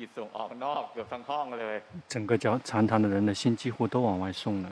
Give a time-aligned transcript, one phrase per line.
[0.02, 1.76] ิตส่งออกนอกเกือบทั้งห้องเลย
[2.12, 4.68] 整个教禅堂的人的心几乎都往外送了，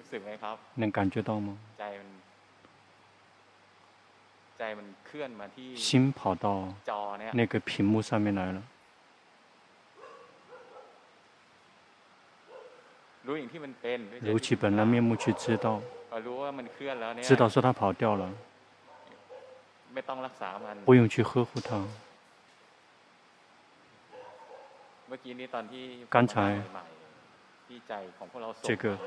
[0.00, 1.48] รู้สึกไหมครับ 能感觉到吗？
[1.80, 2.08] ใจมัน
[4.58, 5.88] ใจมันเคลื่อนมาที่ 心
[6.18, 6.46] 跑到
[6.90, 8.58] จอเนี่ย 那个屏幕上面来了，
[13.26, 15.66] รู้อย่างที่มันเป็นด้วยใจ 如其本来面目去知道，
[16.10, 18.24] พอรู้ว่ามันเคลื่อนแล้วเนี่ย 知道说他跑掉了，
[19.94, 21.70] ไม่ต้องรักษามัน 不用去呵护他。
[26.09, 26.61] 刚才
[28.61, 28.97] 这个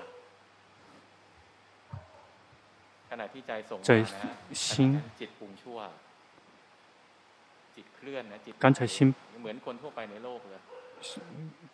[3.83, 4.05] 在
[4.53, 5.01] 心，
[8.59, 9.15] 刚才心，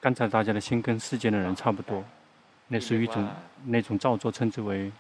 [0.00, 2.04] 刚才大家的心跟世间的人差不多，
[2.66, 3.28] 那是一种
[3.64, 4.92] 那种造作，称之为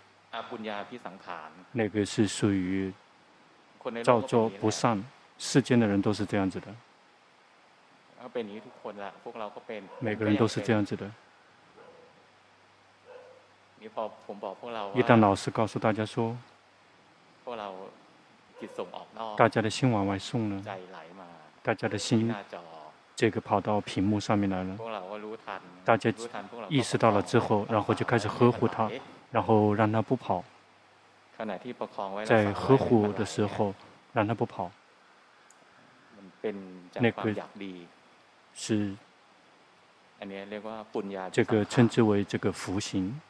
[1.72, 2.92] 那个是属于
[4.02, 5.04] 造作不善，
[5.38, 6.74] 世间的人都是这样子的。
[10.00, 11.10] 每个人都是这样子的。
[13.80, 16.36] 一旦老师告诉大家说，
[19.36, 20.64] 大家的心往外送了，
[21.62, 22.34] 大家的心
[23.14, 24.76] 这个跑到屏幕上面来了，
[25.84, 26.12] 大家
[26.68, 28.90] 意识到了之后，然后就开始呵护他，
[29.30, 30.42] 然后让他不跑。
[32.24, 33.72] 在呵护的时候，
[34.12, 34.70] 让他不跑。
[36.94, 37.32] 那个。
[38.58, 38.92] 是。
[41.30, 43.20] 这个称之为这个福行。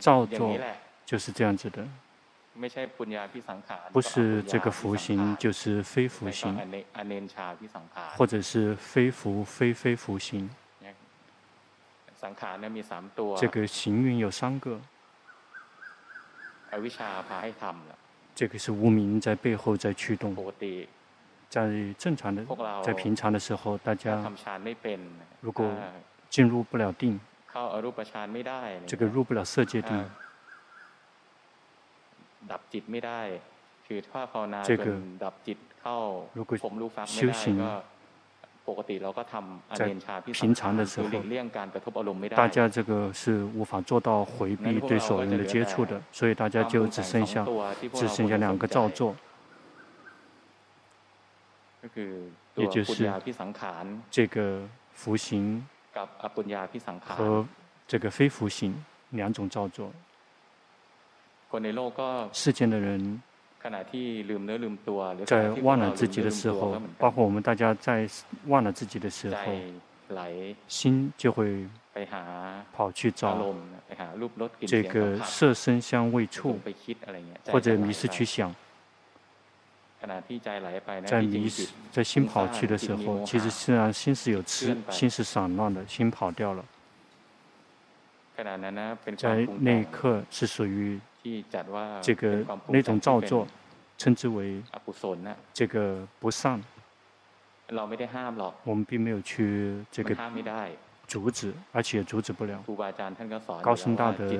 [0.00, 0.58] 照作
[1.06, 1.86] 就是这样子的，
[3.92, 6.58] 不是这个福行，就是非福行，
[8.16, 10.50] 或者是非福非非福行。
[13.38, 14.80] 这个行运有三个，
[18.38, 20.32] 这个是无名在背后在驱动。
[21.48, 22.46] 在正常的
[22.84, 24.30] 在平常的时候大家
[25.40, 25.68] 如果
[26.30, 27.18] 进入不了定
[28.86, 30.10] 这个入不了色界定
[34.62, 34.84] 这个
[36.32, 36.56] 如果
[37.04, 37.82] 修行
[40.32, 41.08] 平常的时候，
[42.36, 47.46] 大家这个是无法做到回避对所缘的接触的，所以大家就只剩下
[47.94, 49.16] 只剩下两个造作，
[52.54, 53.10] 也就是
[54.10, 54.62] 这个
[54.92, 55.66] 服刑
[57.06, 57.46] 和
[57.86, 59.90] 这个非服刑两种造作。
[62.32, 63.22] 世间的人。
[65.26, 68.08] 在忘了自己的时候，包括我们大家在
[68.46, 69.36] 忘了自己的时候，
[70.68, 71.66] 心就会
[72.72, 73.54] 跑去找
[74.66, 76.58] 这个色身香味触，
[77.46, 78.54] 或者迷失去想。
[81.04, 86.64] 在迷失在心跑去的时候，其实虽然心是有痴，心是散乱的，心跑掉了。
[89.16, 91.00] 在那一刻是属于
[92.00, 93.46] 这个那种造作，
[93.96, 94.62] 称之为
[95.52, 96.62] 这个不善。
[98.64, 100.16] 我们并没有去这个
[101.06, 102.62] 阻止，而且阻止不了。
[103.62, 104.30] 高僧大德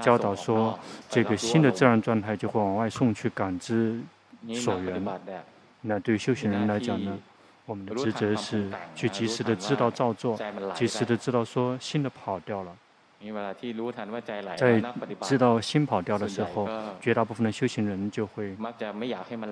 [0.00, 0.78] 教导说，
[1.08, 4.00] 这个新的自然状态就会往外送去感知
[4.54, 5.04] 所缘。
[5.82, 7.18] 那对于修行人来讲呢，
[7.66, 10.38] 我们的职责是去及时的知道造作，
[10.74, 12.76] 及时的知道说新的跑掉了。
[14.56, 14.82] 在
[15.22, 16.68] 知道心跑掉的时候，
[17.00, 18.56] 绝大部分的修行人就会，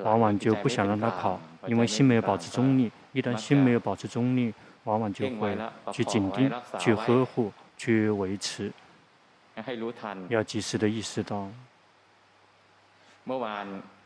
[0.05, 2.91] 往往就不想让它跑，因为心没有保持中立。
[3.13, 4.53] 一旦心没有保持中立，
[4.85, 5.57] 往往就会
[5.93, 8.73] 去紧盯、去呵护、去维持。
[10.29, 11.49] 要及时的意识到。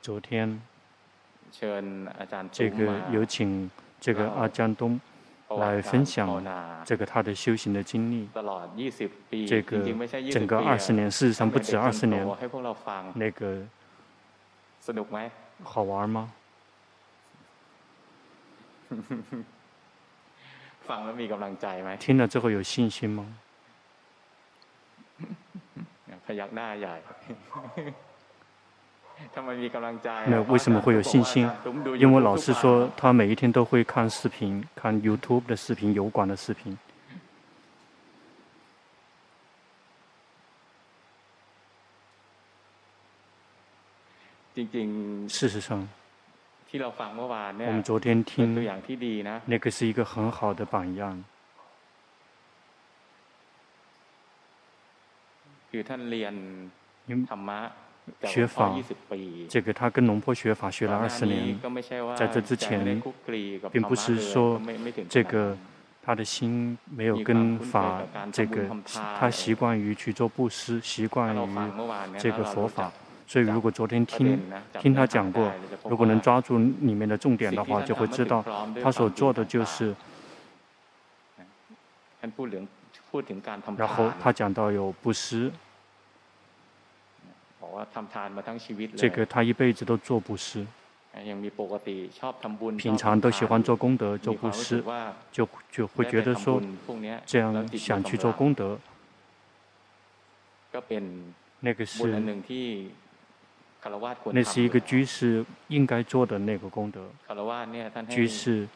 [0.03, 0.61] 昨天，
[2.51, 5.01] 这个有请这个阿江东。
[5.51, 6.27] 来分享
[6.85, 8.29] 这个他的修行的经历。
[9.47, 9.79] 这个
[10.31, 12.27] 整个二十年事实上不止二十年。
[13.15, 13.63] 那个
[15.63, 16.33] 好玩吗？
[21.97, 23.27] 听了之后有信心吗？
[30.27, 31.51] 那为什么会有信心？
[31.99, 36.77] 因为老师说他每一天都会看视频，看 YouTube 的视频、油管的视频。
[45.29, 45.87] 事实上，
[46.73, 48.55] 我们昨天听
[49.45, 51.23] 那个是一个很好的榜样。
[55.73, 55.81] 因
[57.09, 57.27] 为
[58.23, 58.75] 学法，
[59.49, 61.59] 这个他跟龙坡学法学了二十年，
[62.17, 63.03] 在这之前，
[63.73, 64.61] 并不是说
[65.09, 65.57] 这个
[66.03, 68.63] 他的心没有跟法，这个
[69.19, 71.49] 他习惯于去做布施，习惯于
[72.19, 72.93] 这个佛法。
[73.27, 74.41] 所以如果昨天听
[74.81, 75.53] 听他讲过，
[75.89, 78.45] 如果能抓住里面的重点的话，就会知道
[78.81, 79.95] 他所做的就是。
[83.77, 85.51] 然后他讲到有布施。
[88.97, 90.67] 这个他一辈子都做布施，
[92.77, 94.83] 平常都喜欢做功德、做布施，
[95.33, 96.61] 就就会觉得说，
[97.25, 98.79] 这样想去做功德，
[101.61, 102.05] 那个是
[104.33, 107.09] 那是一个居士应该做的那个功德。
[108.09, 108.69] 居士，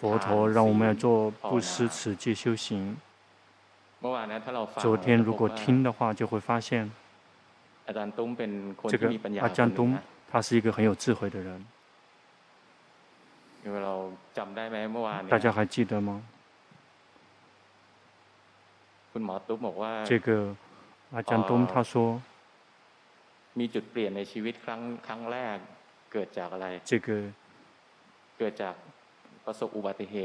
[0.00, 2.96] 佛陀让我们要做布施、持戒、修行。
[4.78, 6.90] 昨天如果听的话，就会发现。
[8.88, 9.08] 这个
[9.40, 9.96] 阿江东，
[10.30, 11.64] 他是一个很有智慧的人。
[15.28, 16.22] 大家还记得吗？
[20.04, 20.54] 这个
[21.12, 22.20] 阿江东他说，
[26.84, 27.22] 这个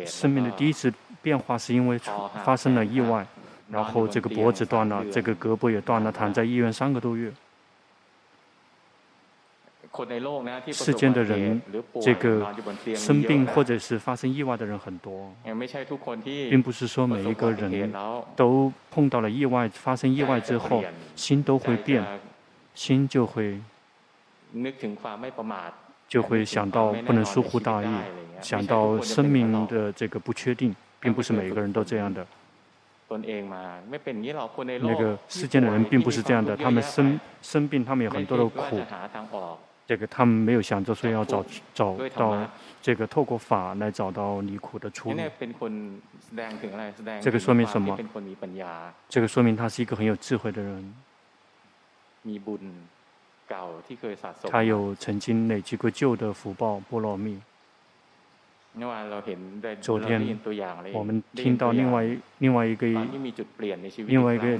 [0.06, 1.98] 生命的第一次变化是因为
[2.44, 3.26] 发生了意外，
[3.70, 7.32] 然后这个脖子断了，这个胳膊也断了，躺在医院三个多月。
[10.72, 11.62] 世间的人，
[12.02, 12.56] 这个
[12.96, 15.34] 生病或者是发生意外的人很多，
[16.24, 17.94] 并不是说每一个人
[18.36, 20.82] 都碰到了意外，发生意外之后，
[21.16, 22.02] 心都会变，
[22.74, 23.60] 心就会
[26.08, 27.88] 就会想到不能疏忽大意，
[28.42, 32.26] 想到生命的这个不确定，并不是每一个人都这样的。
[33.10, 33.18] 那
[34.96, 38.80] 个世间的人并不是这样的，他们生生病，他们有很多的苦。
[39.92, 42.50] 这个他们没有想着说要找找到
[42.82, 45.18] 这个透过法来找到离苦的出路。
[47.20, 47.98] 这个说明什么？
[49.10, 50.94] 这个说明他是一个很有智慧的人。
[54.50, 57.38] 他有曾经累积过旧的福报波罗蜜。
[59.82, 60.40] 昨天
[60.94, 62.88] 我们听到另外另外一个
[64.08, 64.58] 另外一个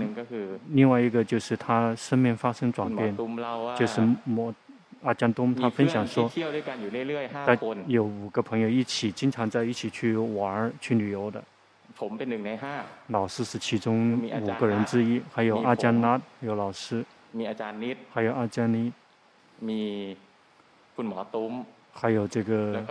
[0.68, 3.16] 另外一个就是他生命发生转变，
[3.78, 4.54] 就是魔。
[5.04, 6.32] 阿江东他分享说，
[7.46, 7.58] 他
[7.88, 11.44] 有五个朋友一起经常在一起去玩去旅游的。
[13.08, 17.04] 老师是其中五个人之一，还有阿江拉有老师，
[18.12, 18.94] 还有阿江尼，
[21.94, 22.84] 还有这个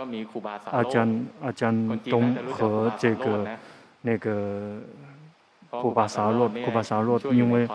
[0.65, 3.47] 阿江阿江东和这个
[4.01, 4.79] 那个
[5.69, 7.67] 库巴萨洛库巴萨洛，因为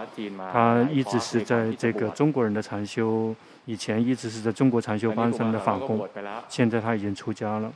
[0.52, 3.34] 他一直是在这个中国人的禅修。
[3.66, 6.08] 以前一直是在中国禅修班上的法工，
[6.48, 7.72] 现在他已经出家了。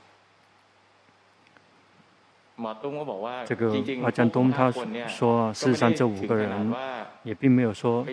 [3.47, 4.71] 这个阿江东他
[5.09, 6.75] 说，事实上这五个人
[7.23, 8.07] 也并没有说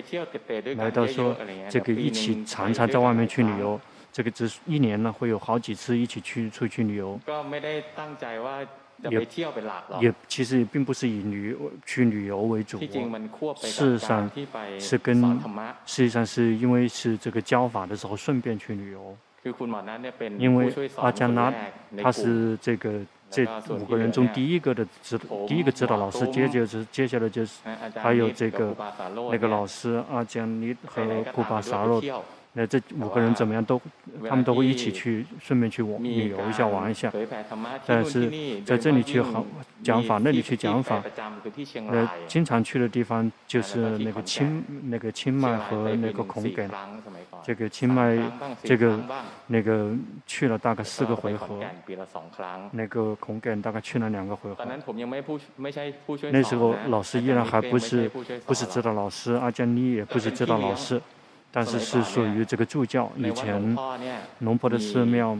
[0.78, 1.36] 来到说
[1.70, 3.80] 这个一起常常在外面去旅游，
[4.12, 7.20] 这个只是一年呢会有好几次一起去出去旅游。
[9.10, 9.28] 也
[10.00, 11.56] 也其实并不是以旅
[11.86, 14.30] 去旅游为主，事实上
[14.80, 15.40] 是跟
[15.86, 19.16] 实际上是因为是这个教法的时候顺便去旅游。
[20.38, 21.54] 因为阿加拉
[22.02, 25.18] 他是这个这五个人中第一个的指
[25.48, 27.62] 第一个指导老师，接着是接下来就是
[27.96, 28.76] 还有这个
[29.32, 32.02] 那个老师阿江尼和库巴萨洛。
[32.58, 33.80] 那这五个人怎么样都，
[34.28, 37.14] 他们都会一起去，顺便去玩旅游一下，玩一下。
[37.86, 38.32] 但是
[38.66, 39.46] 在这里去好
[39.84, 41.04] 讲法，那里去讲法。
[41.92, 46.68] 呃，经常去的地方就是那个清那个清迈和那个孔耿。
[47.44, 48.18] 这个清迈
[48.64, 49.00] 这个
[49.46, 49.94] 那个
[50.26, 51.60] 去了大概四个回合。
[52.72, 54.66] 那个孔耿大概去了两个回合。
[56.32, 58.10] 那时候老师依然还不是
[58.48, 61.00] 不是指导老师，阿江尼也不是指导老师。
[61.58, 63.12] 但是是属于这个助教。
[63.18, 63.76] 以前
[64.42, 65.36] 龙婆的寺庙，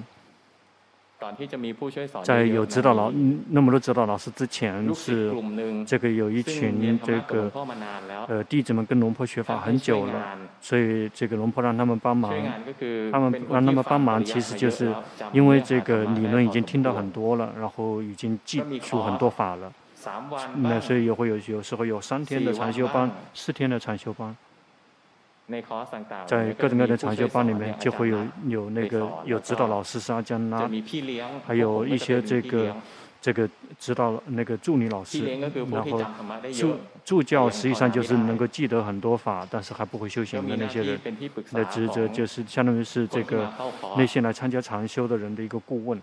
[2.24, 3.12] 在有指导老
[3.50, 5.32] 那么多指导老师之前，是
[5.86, 7.52] 这个有一群这个
[8.28, 12.34] 呃弟子们跟龙婆学法很久了，所以这个龙婆让他们帮忙，
[13.12, 14.92] 他们让他们帮忙，其实就是
[15.32, 19.72] 因为这个理论已经听到很多了，然后已经记住很多法了，
[20.56, 24.36] 那所以也会有有时候有三天的禅修班，四天的禅修班。
[26.26, 30.70] 在各种各样的长修班里面，就会有有那个有指导老师是阿江拉，
[31.46, 32.76] 还有一些这个
[33.22, 33.50] 这个
[33.80, 35.24] 指导那个助理老师，
[35.72, 36.04] 然后
[36.52, 36.76] 助
[37.06, 41.00] 助教实际上就是能够记得很多法，但是还不会修行的那些人，
[41.54, 43.50] 的职责就是相当于是这个
[43.98, 46.02] 那些来参加长修的人的一个顾问。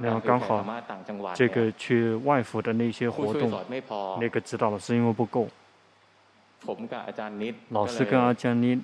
[0.00, 0.64] 然后刚好
[1.34, 3.50] 这个去外府的那些活动，
[4.20, 5.48] 那个指导老师因为不够，
[7.70, 8.80] 老师跟阿江尼。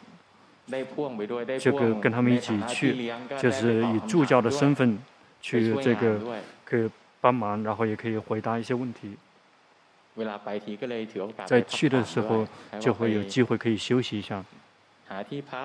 [1.59, 4.97] 这个跟他们一起去，就是以助教的身份
[5.43, 6.21] 去这个
[6.65, 6.89] 可以
[7.21, 9.17] 帮忙，然后也可以回答一些问题。
[11.45, 12.47] 在去的时候
[12.79, 14.45] 就会有机会可以休息一下，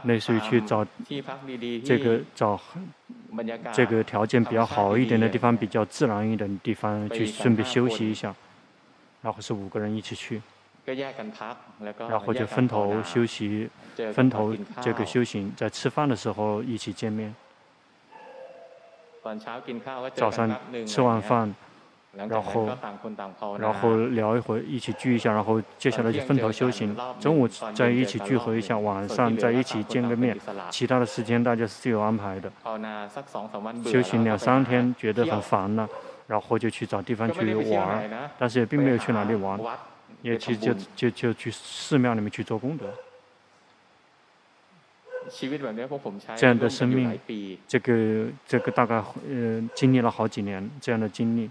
[0.04, 0.86] 类似于去找
[1.84, 2.60] 这个找
[3.72, 8.34] 这个条件比较好一点的地方，比较自然一点的地方去顺便休息一下，
[9.22, 10.42] 然后是五个人一起去。
[12.08, 13.68] 然后就分头休息，
[14.14, 17.34] 分头这个修行，在吃饭的时候一起见面。
[20.14, 21.56] 早上吃完饭，
[22.16, 22.70] 然后
[23.60, 26.96] 然后聊一会儿，一起聚一下，然后接下来就分头修行。
[27.20, 30.38] 中午再一起聚合一下，晚上再一起见个面。
[30.70, 32.50] 其他的时间大家是自由安排的。
[33.86, 35.88] 修行两三天觉得很烦了，
[36.28, 39.60] 然后就去找地方去玩，但是也并没有去哪里玩。
[40.22, 42.86] 也其实就就就去寺庙里面去做功德。
[46.36, 47.20] 这样的生命，
[47.68, 51.50] 这个这个大概呃经历了好几年这样的经历。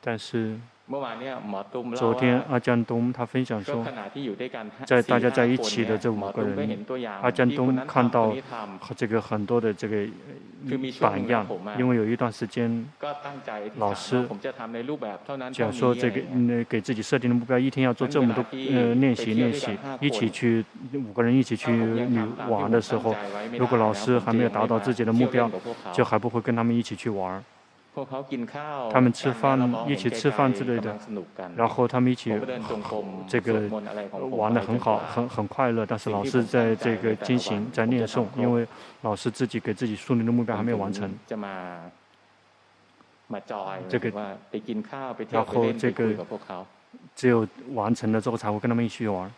[0.00, 0.58] 但是。
[1.94, 3.84] 昨天阿江东他分享说，
[4.86, 6.86] 在大家在一起的这五个人，
[7.20, 8.34] 阿江东看到
[8.96, 10.06] 这个很多的这个
[10.98, 11.46] 榜样，
[11.78, 12.88] 因为有一段时间，
[13.76, 14.26] 老师
[15.52, 20.64] 讲说这个呃给自己设定的目标，一天要做这么多呃练习练习，一起去
[20.94, 22.18] 五个人一起去旅
[22.48, 23.14] 玩的时候，
[23.58, 25.50] 如果老师还没有达到自己的目标，
[25.92, 27.44] 就还不会跟他们一起去玩。
[28.92, 30.96] 他们吃饭，一起吃饭之类的，
[31.56, 32.30] 然后他们一起
[33.26, 33.68] 这个
[34.30, 35.86] 玩的很好，很很快乐。
[35.86, 38.66] 但是老师在这个进行，在念诵，因为
[39.02, 41.12] 老师自己给自己树立的目标还没有完成。
[43.88, 44.10] 这个，
[45.30, 46.14] 然后这个
[47.14, 49.30] 只有完成了之后才会跟他们一起玩。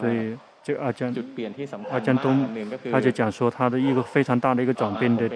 [0.00, 0.36] 所以。
[0.62, 1.14] 这个阿江，
[1.90, 2.46] 阿江东，
[2.92, 5.26] 他就讲说他的一个非常大的一个转变的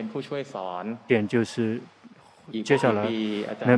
[1.06, 1.80] 点就是，
[2.62, 3.08] 接下来
[3.64, 3.74] 那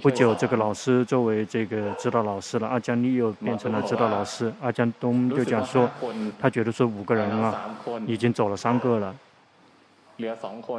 [0.00, 4.52] 不久这个老师作为这个指导老师了，阿江尼又变成了指导老师。
[4.62, 5.90] 阿江东就讲说，
[6.38, 7.76] 他觉得说五个人啊，
[8.06, 9.14] 已经走了三个了，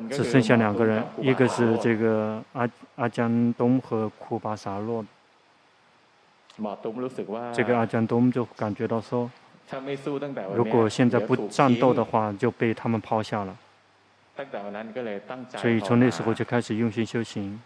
[0.09, 5.05] 只剩下两个人，一个是这个阿阿江东和库巴萨洛。
[7.53, 9.29] 这个阿江东就感觉到说。
[10.55, 13.57] 如果现在不战斗的话，就被他们抛下了。
[15.57, 17.59] 所以从那时候就开始用心修行，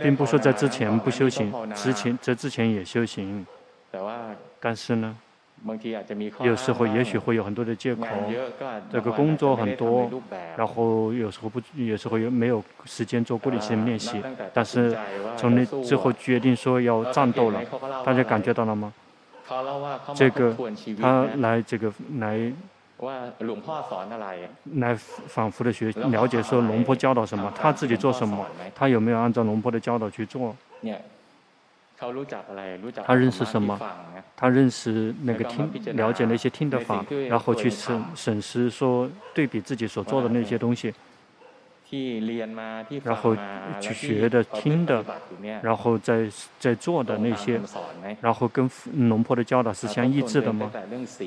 [0.00, 3.44] 并不说在之前不修行，之前在之前也修行。
[4.60, 5.16] 但是呢，
[6.40, 8.06] 有时候也许会有很多的借口，
[8.90, 10.08] 这个工作很多，
[10.56, 14.22] 然后有时候不，有时候又没有时间做固定性练习。
[14.54, 14.96] 但是
[15.36, 17.60] 从那之后决定说要战斗了，
[18.06, 18.92] 大家感觉到了吗？
[20.14, 20.56] 这个
[21.00, 22.52] 他来这个来
[24.74, 30.54] 来反复的学了解说龙婆教导什么，他自己做什么，他有没有按照龙婆的教导去做？
[33.04, 33.78] 他认识什么？
[34.36, 40.94] 他认识那个听了解那些听的法，然后去审审视说对比自己所做的那些东西。
[43.02, 43.36] 然后
[43.80, 45.04] 去学的、听的，
[45.60, 46.28] 然后在
[46.58, 47.60] 在做的那些，
[48.20, 48.70] 然后跟
[49.08, 50.70] 龙婆的教导是相一致的吗？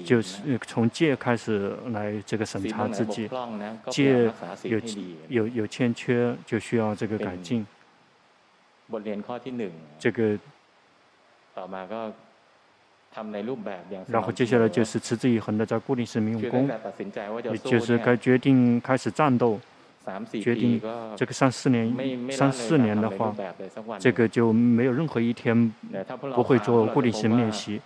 [0.05, 3.29] 就是从戒开始来这个审查自己，
[3.89, 4.31] 戒
[4.63, 4.79] 有
[5.27, 7.65] 有有欠缺，就需要这个改进。
[9.99, 10.39] 这个，
[14.07, 16.69] 然后接下来就是持之以恒的在固定使命用功，
[17.51, 19.59] 也就是该决定开始战斗。
[20.41, 20.81] 决定
[21.15, 21.95] 这个三四年，
[22.31, 23.33] 三四年的话，
[23.97, 25.73] 这个就没有任何一天
[26.35, 27.79] 不会做固定性练习。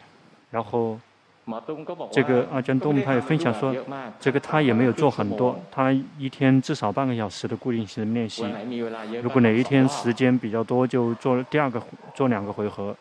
[0.50, 1.00] 然后，
[2.12, 3.76] 这个阿江东他也分享说，
[4.20, 8.46] 这个他也没有做很多，他一天至少半个小时的固定性练习。
[9.22, 11.82] 如果哪一天时间比较多，就做第二个，
[12.16, 12.96] 做两个回合。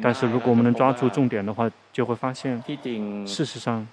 [0.00, 2.62] 但是如果我们能抓住重点的话，就会发现，
[3.26, 3.86] 事实上。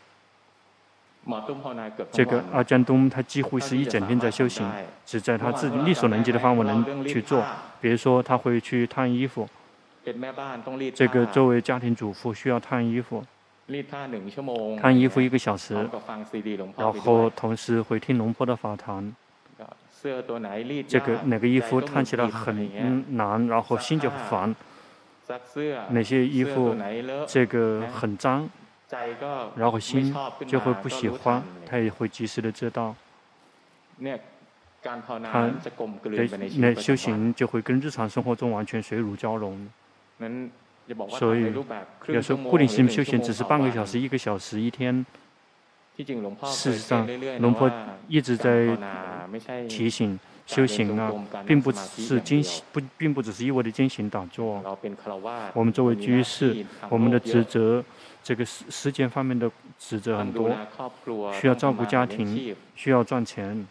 [2.12, 4.70] 这个阿江东他几乎是一整天在修行，
[5.06, 7.44] 只在他自己力所能及的范围能去做。
[7.82, 9.48] 比如说他会去烫衣服，
[10.94, 13.24] 这个作为家庭主妇需要烫衣服，
[14.82, 15.76] 烫衣服一个小时，
[16.78, 19.14] 然后同时会听龙婆的法谈。
[20.88, 24.56] 这个哪个衣服烫起来很难，然后心就烦。
[25.90, 26.76] 哪些衣服
[27.28, 28.50] 这个很脏，
[29.56, 30.14] 然后心
[30.48, 32.96] 就会不喜欢，他也会及时的知道。
[35.32, 35.52] 他
[36.58, 39.70] 那修行就会跟日常生活中完全水乳交融。
[41.10, 41.54] 所以，
[42.08, 45.06] 有时候固定型修行只是半个小时、一个小时、一天。
[46.46, 47.06] 事实上，
[47.40, 47.70] 龙婆
[48.08, 48.76] 一直在
[49.68, 50.18] 提醒
[50.48, 51.12] 修行啊，
[51.46, 52.42] 并不是精
[52.72, 54.64] 不，并不只是一味的精行打坐。
[55.54, 57.84] 我们作为居士，我们的职责，
[58.30, 60.56] 这个时时间方面的职责很多，
[61.34, 63.68] 需要照顾家庭，需要赚钱。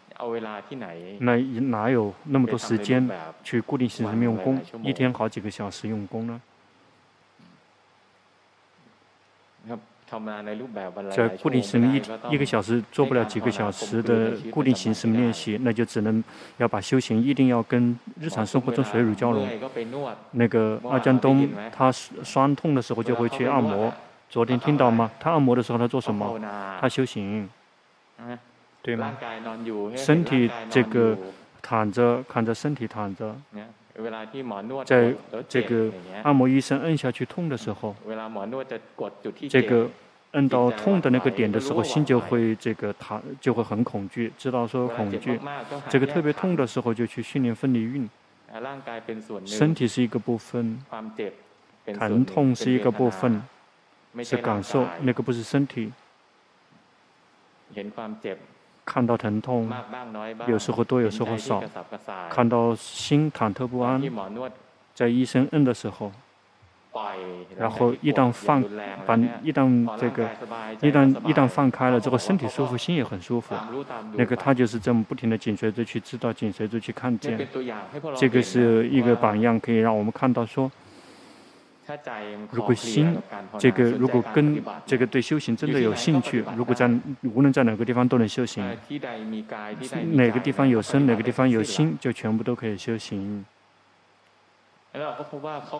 [1.19, 3.09] 那哪有那么多时间
[3.41, 4.61] 去固定型什么用功？
[4.83, 6.41] 一天好几个小时用功呢？
[11.15, 12.01] 在固定型一
[12.33, 16.21] 一个小时做不了几个小时的固定形式练习，那就只能
[16.57, 19.47] 要把修行一定要跟日常生活中水乳交融。
[20.31, 23.89] 那个阿江东他酸痛的时候就会去按摩。
[24.29, 25.09] 昨天听到吗？
[25.19, 26.39] 他按摩的时候他做什么？
[26.79, 27.49] 他修行，
[28.81, 29.17] 对吗？
[29.95, 31.17] 身体这个
[31.61, 33.35] 躺着，看着身体躺着，
[34.85, 35.13] 在
[35.47, 35.91] 这个
[36.23, 37.95] 按摩医生摁下去痛的时候，
[39.49, 39.89] 这个。
[40.33, 45.39] 摁到痛的那个点的时候，心就会这个他就会很恐惧，知道说恐惧。
[45.89, 48.07] 这个特别痛的时候，就去训练分离运。
[49.43, 50.79] 身体是一个部分，
[51.95, 53.41] 疼痛是一个部分，
[54.23, 55.91] 是感受，那个不是身体。
[58.85, 59.71] 看到疼痛，
[60.47, 61.63] 有时候多，有时候少。
[62.29, 64.01] 看到心忐忑不安，
[64.95, 66.11] 在医生摁的时候。
[67.55, 68.63] 然后一旦放，
[69.05, 70.27] 把一旦这个，
[70.81, 73.53] 一旦一旦放开了，这个身体舒服，心也很舒服。
[74.15, 77.47] 那个他就是这么不停的紧随着去知道，紧随着去看见。
[78.17, 80.69] 这个是一个榜样，可以让我们看到说，
[82.51, 83.15] 如果心
[83.57, 86.89] 这个如果跟这个对修行真的有兴趣，如果在
[87.33, 88.63] 无论在哪个地方都能修行，
[90.11, 93.45] 哪个地方有身，哪个地方有心，就全部都可以修行。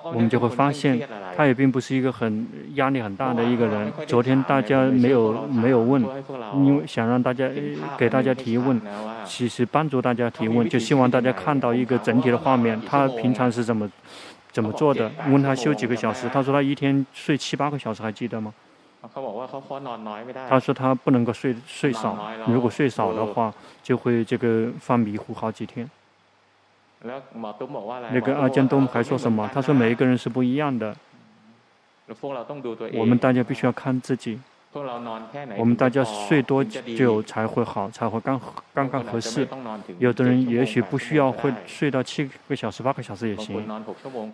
[0.04, 1.02] 我们就会发现，
[1.36, 3.92] 他也并不是一个很压力很大的一个人。
[4.06, 6.00] 昨天大家没有没有问，
[6.54, 7.50] 因为想让大家
[7.98, 8.80] 给大家提问，
[9.26, 12.80] 其实帮助大家提问，就希望大家看到一个整体的画面。
[12.86, 13.90] 他平常是怎么
[14.60, 15.10] 怎么做的？
[15.30, 18.54] 问他休几个小时，他说他一天睡七八个小时，还记得吗？
[20.50, 25.90] 他说他不能够睡睡少，如果睡少的话，就会这个犯迷糊好几天。
[27.02, 29.50] 那个阿江东还说什么？
[29.54, 30.94] 他说每一个人是不一样的，
[32.94, 34.38] 我们大家必须要看自己。
[35.58, 38.40] 我们大家睡多久才会好，才会刚
[38.72, 39.48] 刚刚合适？
[39.98, 43.66] 有的人也许不需要会睡到七个小时、八个小时也行。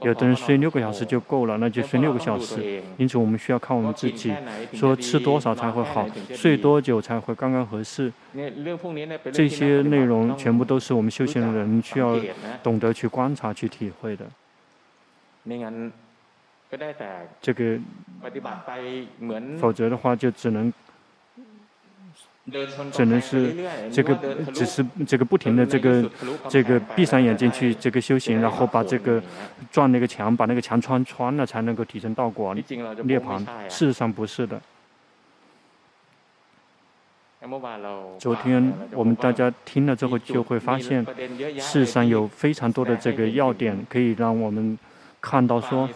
[0.02, 2.84] 有的人睡六个小时就够了，那就睡六个小时。
[2.98, 4.34] 因此，我们需要看我们自己，
[4.74, 8.12] 说吃多少才会好，睡多久才会刚刚合适。
[9.32, 12.20] 这些内容全部都是我们修行的人需要
[12.62, 14.26] 懂得去观察、去体会的。
[17.42, 17.80] 这个，
[19.60, 20.74] 否则的话就只能，
[22.92, 23.56] 只能是
[23.92, 24.16] 这个，
[24.54, 26.10] 只是这个不停的这个，
[26.50, 29.22] 这个闭上眼睛去这个修行，然后把这个
[29.72, 32.54] 撞那个墙，把那个墙穿穿了，才能够提升道果
[33.04, 33.40] 涅槃。
[33.70, 34.60] 事实上不是的。
[38.18, 41.06] 昨天我们大家听了之后就会发现，
[41.60, 44.78] 事实上有非常多的这个要点可以让我们。
[45.26, 45.90] 看到说，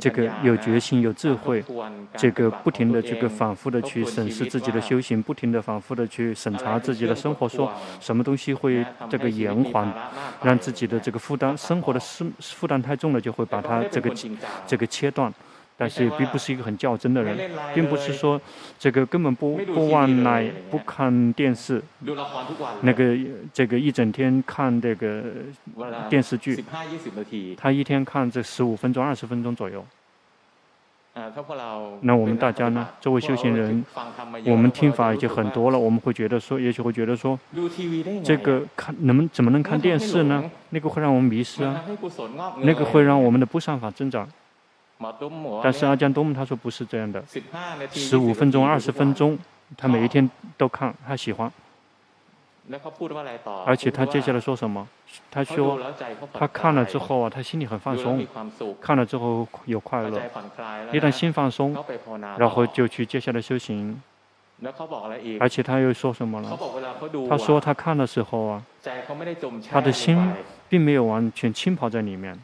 [0.00, 1.64] 这个有决心、有智慧，
[2.16, 9.88] 这个不停的这个反复的去审视自己的修行，不停的反复的去审查自己的生活，说什么东西会这个延缓，
[10.42, 14.12] 让自己的这个负担、生活的负负担太重了，就会把它这个
[14.66, 15.32] 这个切断。
[15.76, 18.40] 但是也并不是一个很较真的人，并不是说
[18.78, 21.82] 这个根本不不忘来不看电视，
[22.82, 23.16] 那个
[23.52, 25.24] 这个一整天看这个
[26.08, 26.64] 电视剧，
[27.56, 29.84] 他一天看这十五分钟、二十分钟左右。
[32.00, 32.88] 那我们大家呢？
[33.00, 33.84] 作为修行人，
[34.46, 37.38] 我们听法已经很多了，我们会觉得说，也许会觉得说，
[38.24, 40.50] 这个看能怎么能看电视呢？
[40.70, 41.84] 那个会让我们迷失啊，
[42.62, 44.28] 那个会让我们的不善法增长。
[45.62, 47.22] 但是阿江东他说不是这样的，
[47.92, 49.38] 十五分钟、二十分钟，
[49.76, 51.50] 他每一天都看，他喜欢。
[53.66, 54.88] 而且他接下来说什么？
[55.30, 55.78] 他说
[56.32, 58.26] 他看了之后啊，他心里很放松，
[58.80, 60.18] 看了之后有快乐。
[60.90, 61.76] 一旦心放松，
[62.38, 64.00] 然后就去接下来修行。
[65.40, 66.58] 而且他又说什么了？
[67.28, 68.62] 他说他看的时候啊，
[69.70, 70.32] 他的心
[70.68, 72.38] 并没有完全浸泡在里面。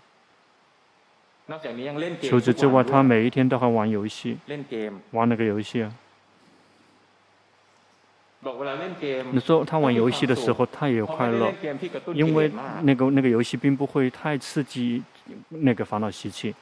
[2.22, 4.38] 除此之外，他每一天都还玩游戏，
[5.10, 5.92] 玩那个游戏啊。
[9.32, 11.52] 你说他玩游戏的时候，他也有快乐，
[12.14, 12.50] 因为
[12.82, 15.02] 那个那个游戏并不会太刺激
[15.48, 16.54] 那个烦恼习气。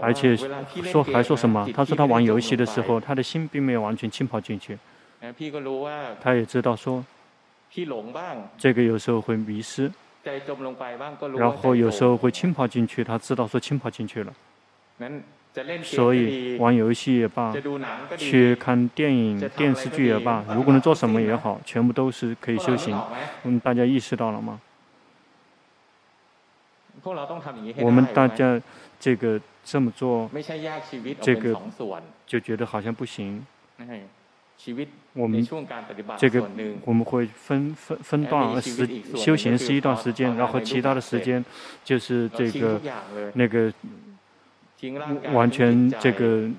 [0.00, 1.68] 而且说还说什么？
[1.74, 4.78] 他说他玩游戏的时候，他的心并没有完全浸泡进去。
[6.20, 7.04] 他也知道说，
[8.56, 9.90] 这个有时候会迷失，
[11.38, 13.02] 然后有时候会浸泡进去。
[13.02, 14.32] 他知道说浸泡进去了。
[15.82, 17.52] 所以玩游戏也罢，
[18.16, 22.98] 去看电影、电视剧也罢，如果能做什么也好，全部都是可以修行。
[23.44, 24.60] 嗯，大家意识到了吗？
[27.78, 28.62] 我们大家
[29.00, 30.30] 这个这么做，
[31.20, 31.60] 这个
[32.26, 33.44] 就觉得好像不行。
[35.14, 35.46] 我们
[36.16, 36.48] 这个
[36.84, 41.44] 我们会分分分段时修行是一段时间，然后其他的时间
[41.84, 42.80] 就是这个
[43.34, 43.72] 那个。
[45.32, 46.50] 完全这个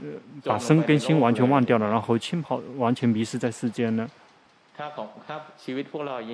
[0.45, 4.09] 把身跟心完全忘掉了，然后浸泡完全迷失在世间了。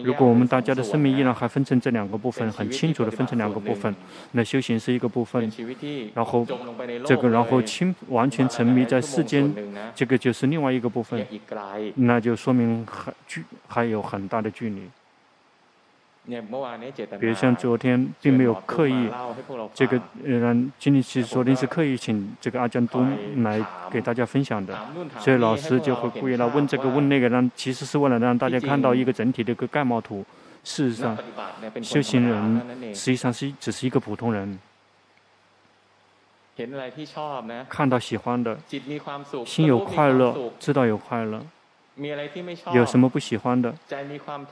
[0.03, 3.93] 如果我们大家的生命依然还分成这两个部分，很清楚的分成两个部分，
[4.31, 5.51] 那修行是一个部分，
[6.13, 6.47] 然后
[7.05, 9.53] 这个然后清完全沉迷在世间，
[9.93, 11.25] 这个就是另外一个部分，
[11.95, 14.83] 那就说明还距还有很大的距离。
[17.19, 19.09] 比如像昨天并没有刻意，
[19.73, 23.11] 这个让今天其实昨天是刻意请这个阿江东
[23.43, 24.77] 来给大家分享的，
[25.19, 30.23] 所以老师就会故意来问这个问那个，让其实是为了让大家看到一个整体的一个概貌图。
[30.63, 31.17] 事实上，
[31.81, 34.59] 修行人实际上是只是一个普通人，
[37.69, 38.57] 看到喜欢的，
[39.45, 41.41] 心有快乐，知道有快乐。
[42.73, 43.73] 有什么不喜欢的？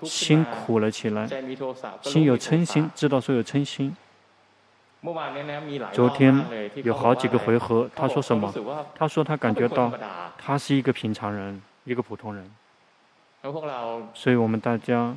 [0.04, 1.28] 心苦了起来，
[2.02, 3.96] 心有嗔心，知道说有嗔心。
[5.94, 6.44] 昨天
[6.84, 8.54] 有好几个回合，他说什么？
[8.96, 9.92] 他说他感觉到
[10.38, 12.50] 他是一个平常人，一个普通人。
[14.14, 15.16] 所以我们大家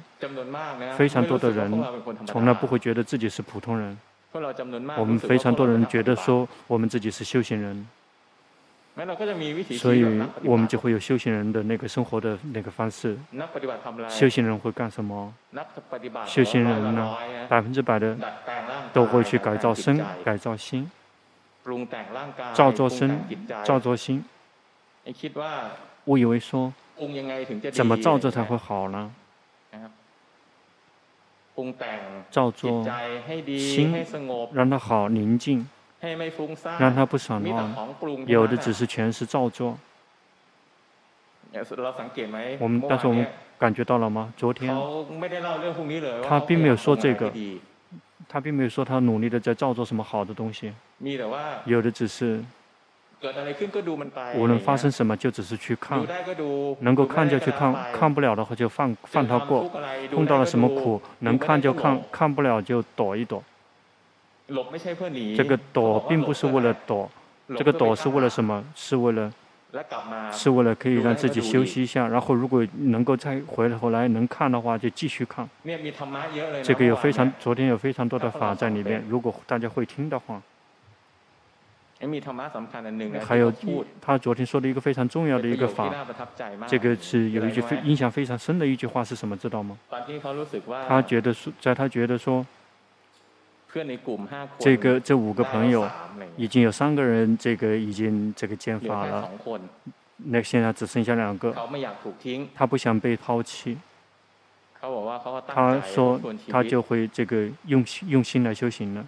[0.97, 1.83] 非常多的人
[2.27, 3.99] 从来不会觉得自己是普通人。
[4.97, 7.89] 我们非常多人觉得说我们自己是修行人。
[9.79, 10.05] 所以，
[10.45, 13.17] 我们就会有修行人的那个生活的那个方式。
[14.09, 15.33] 修行人会干什么？
[16.27, 17.17] 修行人呢，
[17.49, 18.17] 百分之百的
[18.93, 20.91] 都会去改造身、改造心，
[22.53, 23.21] 造作身、
[23.65, 24.25] 造作心。
[26.05, 26.73] 我以为说，
[27.73, 29.13] 怎么造作才会好呢？
[32.31, 32.85] 造作
[33.47, 33.95] 心，
[34.53, 35.69] 让它好宁静。
[36.79, 37.75] 让他不散乱，
[38.27, 39.79] 有的只是全是造作。
[42.59, 43.27] 我们，但是我们
[43.59, 44.33] 感觉到了吗？
[44.37, 44.75] 昨天
[46.27, 47.31] 他并没有说这个，
[48.29, 50.73] 他并没有说他努力的在造作什么好的东西。
[51.67, 52.43] 有的只是
[54.37, 56.01] 无论发生什么，就只是去看，
[56.79, 59.69] 能够看就去看，看不了的话就放放他过。
[60.13, 63.43] 碰到了什么苦，能看就看，看不了就躲一躲。
[65.37, 67.09] 这个躲并不是为了躲，
[67.57, 68.65] 这个躲是为了什么？
[68.75, 69.33] 是为了，
[70.33, 75.49] 是为了可以让自己休息一下，然后如果能够再回头来能看的话，就继续看。
[76.65, 80.43] 这个有非常，昨天有非常多的法在里面，如果大家会听的话。
[83.23, 83.53] 还有
[84.01, 85.95] 他昨天说的一个非常重要的一个法，
[86.67, 89.37] 这个是有一句非印象非常深的一句话是什么？
[89.37, 89.77] 知道吗？
[90.89, 92.45] 他觉得说，在他觉得说。
[94.59, 95.89] 这个这五个朋友，
[96.37, 99.31] 已经有三个人，这个已经这个见法了。
[100.17, 101.55] 那现在只剩下两个。
[102.55, 103.79] 他不想被抛弃。
[105.47, 109.05] 他说他就会这个用心用心来修行了。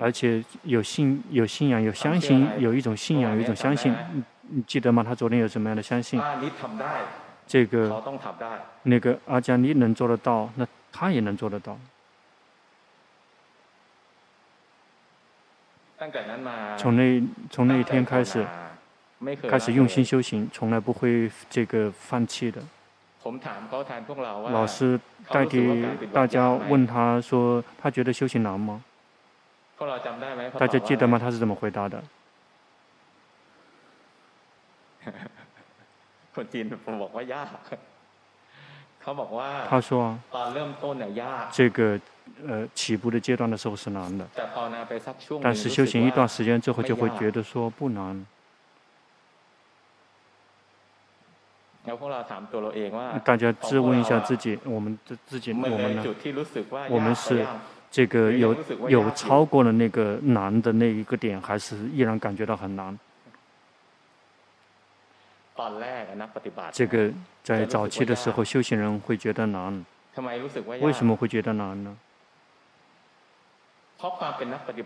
[0.00, 3.94] 而且有信有信仰有相信有一种信仰有一种相信，
[4.48, 5.04] 你记得吗？
[5.04, 6.18] 他昨天有什么样的相信？
[7.46, 8.02] 这个
[8.84, 11.78] 那个阿迦尼能做得到，那他也能做得到。
[16.78, 18.46] 从那从那一天开始，
[19.50, 22.62] 开始用心修行，从来不会这个放弃的。
[24.50, 28.82] 老师代替大家问他说：“他觉得修行难吗？”
[30.58, 31.18] 大家记得吗？
[31.18, 32.02] 他是怎么回答的？
[39.68, 40.18] 他说
[41.52, 42.00] ：“这个
[42.46, 44.26] 呃起步的阶段的时候是难的，
[45.42, 48.26] 但是修行一段时间之后就会觉得说不难。”
[53.24, 56.04] 大家质问一下自己，我们的自己，我们呢？
[56.90, 57.44] 我们是
[57.90, 58.54] 这个有
[58.86, 62.96] 有超过了那个难的那一个点，还是依然感觉到很难？
[66.70, 67.10] 这个
[67.42, 69.84] 在早期的时候，修行人会觉得难。
[70.80, 71.96] 为什么会觉得难呢？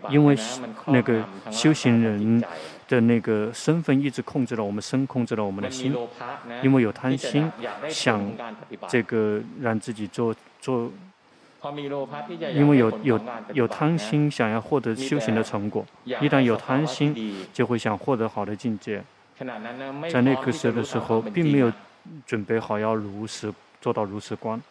[0.09, 0.37] 因为
[0.87, 2.43] 那个修行人
[2.87, 5.95] 的那个身份一直控制了我们身，控制了我们的心。
[6.61, 7.51] 因为有贪心，
[7.87, 8.21] 想
[8.87, 10.91] 这个让自己做做。
[12.53, 13.19] 因为有有
[13.53, 15.83] 有贪心，想要获得修行的成果。
[16.03, 19.01] 一旦有贪心，就会想获得好的境界。
[20.11, 21.73] 在那个时候的时候，并没有
[22.27, 23.51] 准备好要如实
[23.81, 24.61] 做到如实观。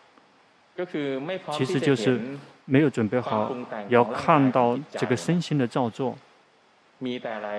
[1.51, 2.21] 其实就是
[2.67, 3.55] 没有准备好
[3.89, 6.17] 要看到这个身心的造作，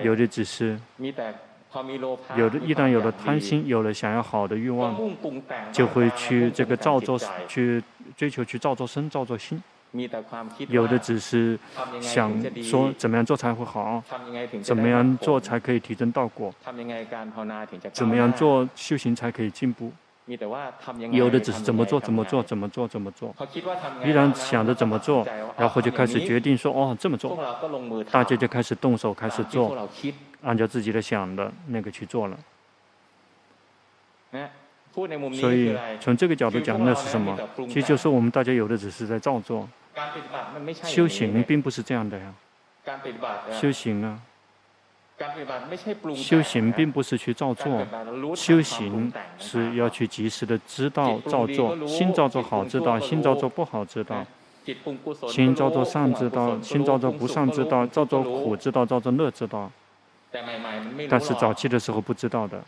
[0.02, 0.78] 有的只是
[2.36, 4.96] 有的，一旦有了贪心，有了想要好的欲望，
[5.72, 7.82] 就会去这个造作，去
[8.16, 9.62] 追求去造作身、造作心。
[10.68, 11.58] 有的只是
[12.00, 12.30] 想
[12.62, 14.02] 说怎么样做才会好，
[14.62, 16.52] 怎么样做才可以提升道果，
[17.92, 19.92] 怎么样做修行才可以进步。
[21.12, 23.32] 有的只是怎么做怎么做怎么做怎么做，
[24.04, 25.24] 依然想着怎么做，
[25.56, 27.38] 然后就开始决定说哦这么做，
[28.10, 29.88] 大家就开始动手开始做，
[30.42, 32.36] 按照自己的想的那个去做了。
[35.32, 37.38] 所以从这个角度讲，那是什么？
[37.68, 39.68] 其实就是我们大家有的只是在照做，
[40.82, 42.34] 修行并不是这样的呀，
[43.52, 44.18] 修行啊。
[46.14, 47.86] 修行并不是去照做，
[48.34, 54.26] 修行是要去及时的知道照做，心照做好知道，心照做不好知道，
[55.28, 59.70] 心造作善知道，心造作不善知道，造作苦知道，造作乐知道。
[61.08, 62.62] 但是早期的时候不知道的，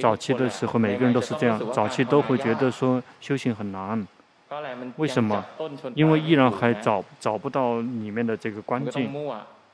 [0.00, 4.06] 早期的时候每个人都是这样，早期都会觉得说修行很难，
[4.96, 5.44] 为什么？
[5.94, 9.12] 因为依然还找找不到里面的这个关键。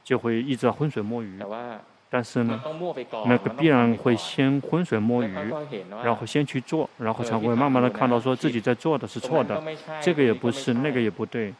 [0.04, 1.40] 就会一直浑水摸鱼，
[2.10, 2.62] 但是呢，
[3.26, 5.34] 那个必然会先浑水摸鱼，
[6.04, 9.60] 然后先去做，然后才会慢慢的看到说自己在做的是错的，
[10.00, 11.52] 这个也不是，那个也不对，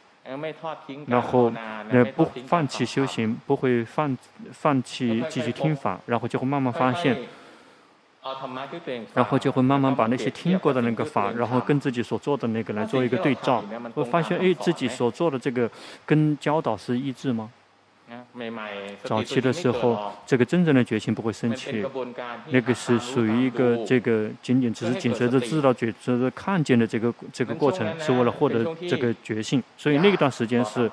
[1.07, 1.51] 然后
[1.89, 4.17] 呃不放弃修行，不会放
[4.51, 7.17] 放弃继续听法，然后就会慢慢发现，
[9.13, 13.61] 然后就会慢慢把那些听过的那个法，然后跟自己所做的那个来做一个对照，
[13.93, 15.69] 会发现哎自己所做的这个
[16.05, 17.49] 跟教导是一致吗？
[19.03, 21.83] 早期的时候，这个真正的觉性不会升起，
[22.49, 29.61] 那个是属于一个这个仅仅只是紧随着知道觉知的看见的这个这个过程，是为了获得这个觉性。
[29.75, 30.89] 所以那一段时间是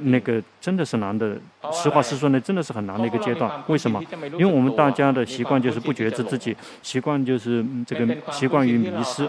[0.00, 1.36] 那个真的是难的，
[1.72, 3.62] 实话实说呢，真的是很难的一个阶段。
[3.68, 4.02] 为什么？
[4.32, 9.28] 因为我们大家的习惯就是不觉知自己，习惯就是这个习惯于迷失。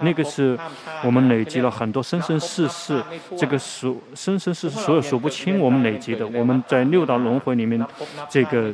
[0.00, 0.56] 那个是
[1.04, 3.02] 我们累积了很多生生世世，
[3.36, 6.62] 这个数生生世世所有数不清我们累积的我们。
[6.68, 7.84] 在六道轮回里面，
[8.28, 8.72] 这个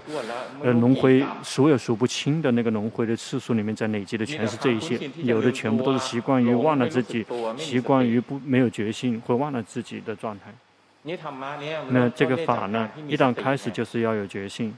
[0.63, 7.25] 呃轮回所有数不清的那个轮回的次数里面，在累积的全是这一些，有的全部都是习惯于忘了自己，
[7.57, 10.53] 习惯于不没有决心，会忘了自己的状态。
[11.91, 14.77] 那这个法呢，一旦开始就是要有觉性，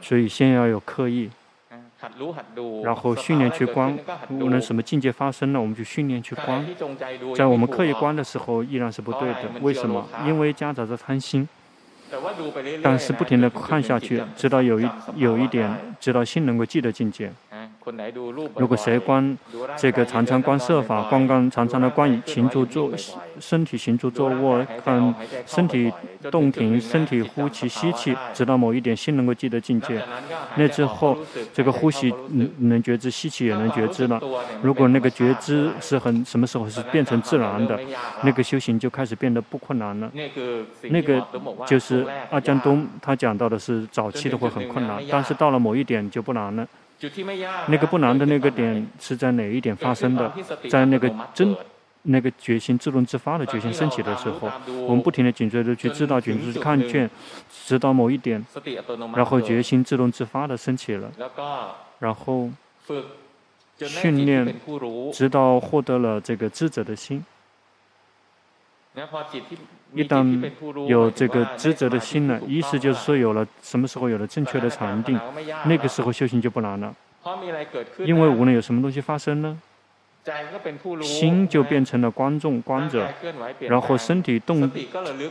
[0.00, 1.30] 所以先要有刻意。
[2.82, 3.96] 然后训练去观，
[4.30, 6.66] 无论什么境界发生了，我们就训练去观。
[7.36, 9.42] 在我们刻意观的时候，依然是不对的。
[9.60, 10.08] 为什么？
[10.26, 11.48] 因为夹杂着贪心。
[12.82, 17.30] 但是不停的看下去，直到有一有一点，直到心能够记得境界。
[18.56, 19.36] 如果谁观
[19.76, 22.90] 这个常常观设法，观观常常的观行住坐
[23.38, 25.14] 身体行住坐卧，看
[25.46, 25.92] 身体
[26.30, 30.02] 动停，身体呼气吸气，直到某一点心能够记得境界，
[30.56, 31.16] 那之后
[31.52, 34.20] 这个呼吸能能觉知，吸气也能觉知了。
[34.62, 37.78] 如果那个觉知是很什么时候是变成自然的，
[38.22, 40.10] 那个修行就开始变得不困难了。
[40.90, 41.26] 那个
[41.66, 46.66] 就是阿江东他讲到的是早期的会很困难，但是到了某一点就不难了。
[47.68, 50.32] 那个不难的那个点是在哪一点发生的？
[50.68, 51.56] 在那个真
[52.02, 54.50] 那个决心自动自发的决心升起的时候，
[54.86, 57.08] 我们不停的紧追着去知道、紧追着看见，
[57.66, 58.44] 直到某一点，
[59.14, 61.10] 然后决心自动自发的升起了，
[61.98, 62.50] 然后
[63.78, 64.54] 训练，
[65.12, 67.24] 直到获得了这个智者的心。
[69.92, 70.50] 一旦
[70.86, 75.18] 有这个知者的心了，意思就是说有了什么时候有了正确的禅定，
[75.64, 76.94] 那个时候修行就不难了。
[77.98, 79.58] 因为无论有什么东西发生呢，
[81.02, 83.06] 心就变成了观众、观者，
[83.60, 84.70] 然后身体动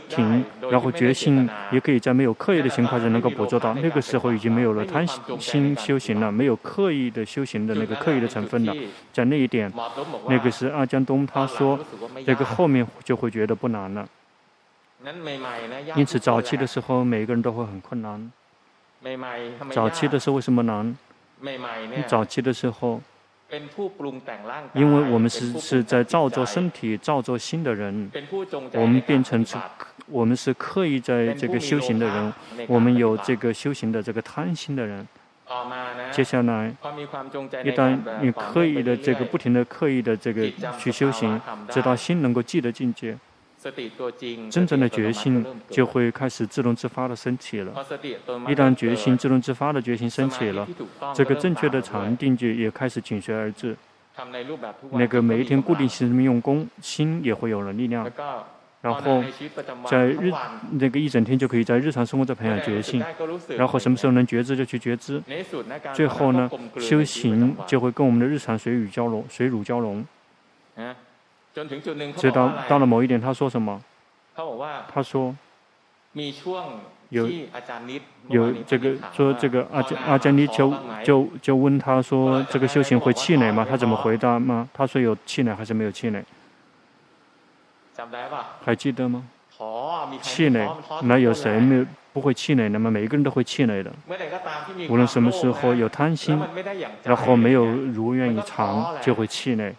[0.08, 3.74] 停，然后觉性也可以在没有刻意的情况下能够捕捉到。
[3.74, 5.04] 那个时候已经没有了贪
[5.38, 8.72] 心修行了，没有刻意的修行的那个刻意的成分了。
[9.12, 9.72] 在那一点，
[10.28, 11.78] 那个是阿江东他说，
[12.24, 14.06] 这个后面就会觉得不难了。
[15.96, 18.30] 因此，早期的时候，每个人都会很困难。
[19.70, 20.94] 早期的时候为什么难？
[22.06, 23.00] 早期的时候，
[24.74, 28.10] 因为我们是是在造作身体、造作心的人，
[28.74, 29.56] 我们变成是，
[30.06, 32.32] 我们是刻意在这个修行的人，
[32.68, 35.08] 我们有这个修行的这个贪心的人。
[36.12, 36.72] 接下来，
[37.64, 40.46] 一旦你刻意的这个不停的刻意的这个
[40.78, 43.16] 去修行，直到心能够记得境界。
[44.50, 47.72] 真正的觉性就会开始自动自发的升起了。
[48.48, 50.66] 一旦觉性自动自发的觉性升起了，
[51.14, 53.76] 这个正确的禅定就也开始紧随而至。
[54.92, 58.10] 那个每一天固定性用功，心也会有了力量。
[58.80, 59.22] 然后
[59.84, 60.32] 在日
[60.72, 63.04] 那个一整天就可以在日常生活中培养觉性。
[63.58, 65.22] 然后什么时候能觉知就去觉知。
[65.92, 70.02] 最后呢，修行就会跟我们的日常水乳交融，水乳交融。
[72.16, 73.80] 直到到了某一点，他说什么？
[74.92, 75.34] 他说
[77.10, 77.28] 有
[78.28, 80.72] 有这个说这个阿阿迦尼就
[81.04, 83.66] 就就问他说这个修行会气馁吗？
[83.68, 84.68] 他怎么回答吗？
[84.72, 86.24] 他说有气馁还是没有气馁？
[88.64, 89.24] 还记得吗？
[90.22, 90.66] 气馁，
[91.02, 92.68] 那有谁没有不会气馁？
[92.70, 93.92] 那么每一个人都会气馁的。
[94.88, 96.40] 无论什么时候有贪心，
[97.02, 99.74] 然后没有如愿以偿，就会气馁。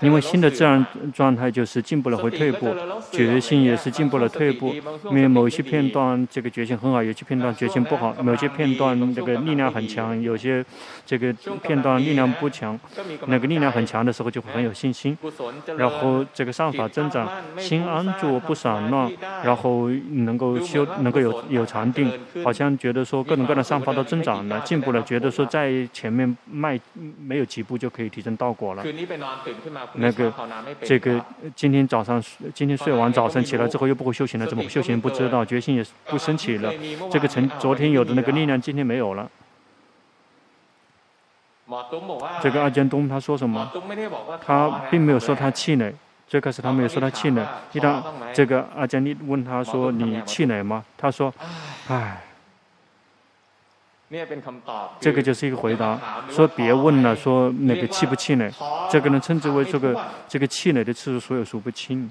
[0.00, 2.74] 因为新的自然状态就是进步了会退步，
[3.12, 4.74] 决心也是进步了退步。
[5.10, 10.64] 因为某些片段这个决心很好，有些片段决心不好，某些片段这个力量很强，有些
[11.04, 11.30] 这个
[11.62, 12.80] 片段力量不强。
[13.26, 15.16] 那个力量很强的时候就会很有信心，
[15.76, 19.12] 然后这个善法增长，心安住不散乱，
[19.44, 22.10] 然后能够修能够有有禅定，
[22.42, 26.80] 好像觉得说各种各样的善法都增长了，进步了，觉得说在前面迈
[27.20, 28.77] 没有几步就可以提升道果了。
[29.94, 30.32] 那个，
[30.82, 32.22] 这个今天早上，
[32.54, 36.72] 今天睡完，早上起来之后又不会修行了，怎么修行不知道，决心也不升起了。
[37.10, 39.30] 这个成昨天有的那个力量，今天没有了。
[42.40, 43.70] 这个阿江东他说什么？
[44.44, 45.94] 他并没有说他气馁，
[46.26, 47.46] 最开始他没有说他气馁。
[47.72, 50.84] 一旦这个阿江尼问他说你气馁吗？
[50.96, 51.32] 他说，
[51.88, 52.22] 唉。
[55.00, 58.50] 这个就是一个回答，说别问了，说那个气不气馁，
[58.90, 62.10] 这个呢称之为这个这个气馁的次数所有数不清。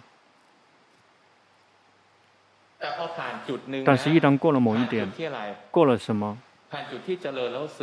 [3.83, 5.11] 但是，一旦过了某一点，
[5.71, 6.37] 过了什么？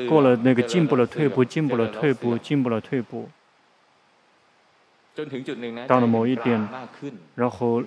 [0.08, 3.28] 过了那个进步了退步，进步了退步，进步了退步。
[5.88, 6.68] 到了某一点，
[7.34, 7.82] 然后。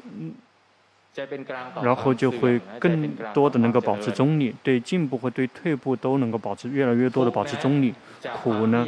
[1.82, 7.94] 然后就会更多的能够保持中立，对进步和对退步都能够保持越来越多的保持中立。
[8.42, 8.86] 苦呢，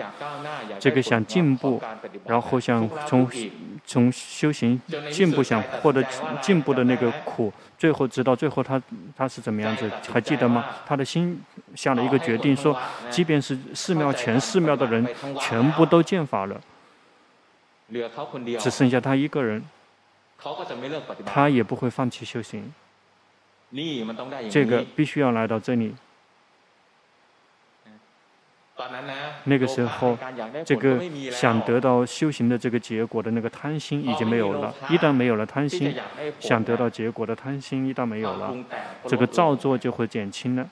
[0.79, 1.81] 这个想进步，
[2.25, 3.29] 然后想从
[3.85, 6.03] 从修行进步，想获得
[6.41, 8.81] 进步的那个苦，最后直到最后他
[9.15, 9.89] 他是怎么样子？
[10.11, 10.65] 还记得吗？
[10.85, 11.39] 他的心
[11.75, 12.77] 下了一个决定，说，
[13.09, 15.07] 即便是寺庙全寺庙的人
[15.39, 16.59] 全部都见法了，
[18.59, 19.63] 只剩下他一个人。
[21.25, 22.73] 他也不会放弃修行，
[24.49, 25.95] 这个必须要来到这里。
[29.43, 30.17] 那个时候，
[30.63, 34.73] 这个想得到修行的这个结果的那个贪心已经没有了。
[34.89, 35.93] 一旦没有了贪心，
[36.39, 38.55] 想得到结果的贪心一旦没有了，
[39.05, 40.65] 这个造作就会减轻了。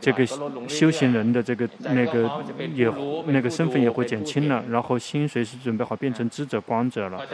[0.00, 0.26] 这个
[0.68, 2.30] 修行人的这个那个
[2.74, 2.90] 也
[3.26, 7.26] 那个身份也会减轻了，然后心随时准备好变成知者观者了。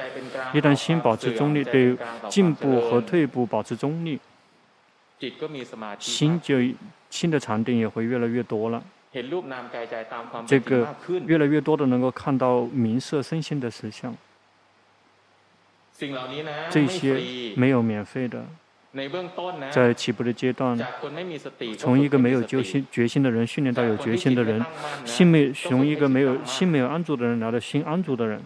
[0.52, 1.96] 一旦心保持中立，对
[2.28, 4.18] 进步和退步保持中立，
[5.98, 6.56] 心就
[7.10, 8.82] 心的禅定也会越来越多了。
[10.46, 10.94] 这个
[11.26, 14.14] 越来越多的能够看到名色身心的实相，
[16.70, 18.44] 这些没有免费的。
[19.70, 20.78] 在起步的阶段，
[21.76, 24.64] 从一个没有决心决心的人训练到有决心的人，
[25.04, 28.40] 心没从一个没有心没有安住的人来到心安住的人，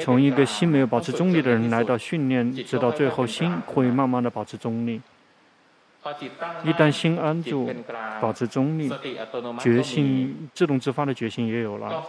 [0.00, 5.00] 从一个心没有保持中立的人来到训练，直到最后心会慢慢的保持中立。
[6.64, 7.70] 一旦心安住，
[8.20, 8.90] 保持中立，
[9.60, 12.02] 觉性自动自发的决心也有了，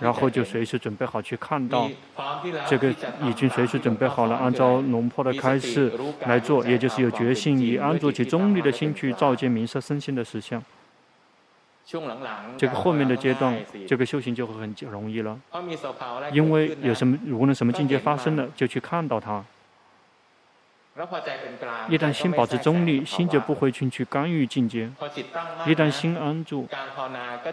[0.00, 1.88] 然后就随时准备好去看到，
[2.68, 2.90] 这个
[3.22, 5.92] 已经随时准备好了，按照龙婆的开示
[6.26, 10.62] 来做，也就是有决心以安住其中立的心去照见名色身心的实相。
[12.56, 13.54] 这个后面的阶段，
[13.86, 15.38] 这个修行就会很容易了，
[16.32, 19.44] 因为有什么无论什么境界发生了，就去看到它。
[21.88, 24.88] 一旦心保持中立，心就不会去去干预境界。
[25.66, 26.68] 一旦心安住，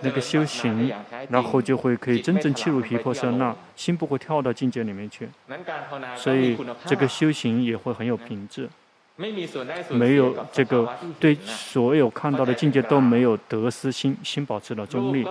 [0.01, 0.93] 那个修行，
[1.27, 5.27] 然后就会可以真正切入皮婆舍那，心不会跳到境界里面去。
[6.15, 8.69] 所以这个修行也会很有品质。
[9.89, 10.87] 没有这个
[11.19, 15.27] 对所有看到的境界都没有得失心，心保持了中立。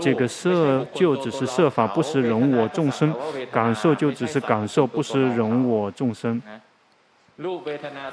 [0.00, 3.12] 这个设就只是设法，不是人我众生；
[3.50, 6.40] 感受就只是感受，不是人我众生。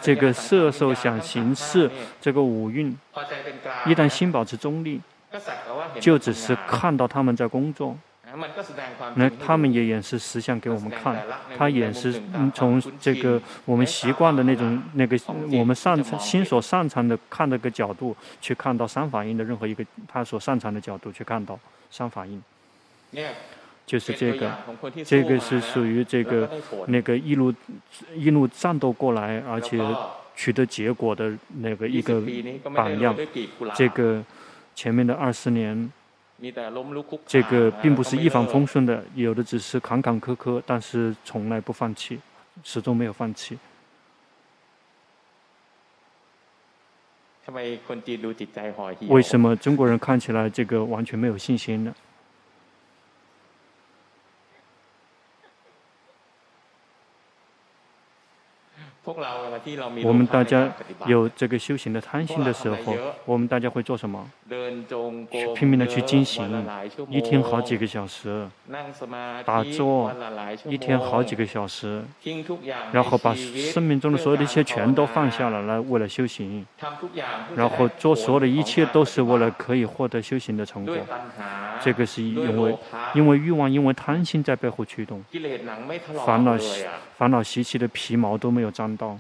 [0.02, 1.90] 这个色受想行识，
[2.22, 2.98] 这个五蕴，
[3.86, 5.02] 一旦心保持中立，
[6.00, 7.98] 就只是看到他们在工作，
[9.16, 11.22] 那他们也演示实相给我们看，
[11.58, 12.22] 他演示
[12.54, 15.18] 从这个我们习惯的那种那个
[15.52, 21.60] 我们擅长心所擅长的看那个角度去看到三法印的任何一个他所擅长的角度去看到
[21.92, 22.42] 三法印。
[23.88, 24.54] 就是这个，
[25.06, 26.50] 这个是属于这个
[26.88, 27.54] 那个一路
[28.14, 29.82] 一路战斗过来，而且
[30.36, 32.22] 取得结果的那个一个
[32.76, 33.16] 榜样。
[33.74, 34.22] 这个
[34.76, 35.90] 前面的二十年，
[37.26, 42.20] 这个并不是一帆风顺的，有的只是坎坎坷坷，但是从来不放弃，
[42.66, 43.58] 始终没有放弃。
[49.08, 51.96] 为什么中国人看起来这个完全没有信心呢？
[60.04, 60.70] 我们大家
[61.06, 62.94] 有这个修行的贪心的时候，
[63.26, 64.30] 我们大家会做什么？
[65.56, 66.66] 拼命的去进行，
[67.10, 68.48] 一天好几个小时，
[69.46, 70.12] 打坐
[70.66, 72.02] 一天好几个小时，
[72.92, 76.66] 然后把生命中的所有的一切全都放下了，来为了修行，
[77.56, 80.96] 然后做所有的一切都是为了可以获得修行的成果。
[81.82, 82.78] 这个是因为
[83.14, 85.24] 因为欲望，因为贪心在背后驱动，
[86.26, 86.58] 烦恼
[87.18, 88.88] 烦恼习气的皮毛都没有沾。
[88.98, 89.18] 到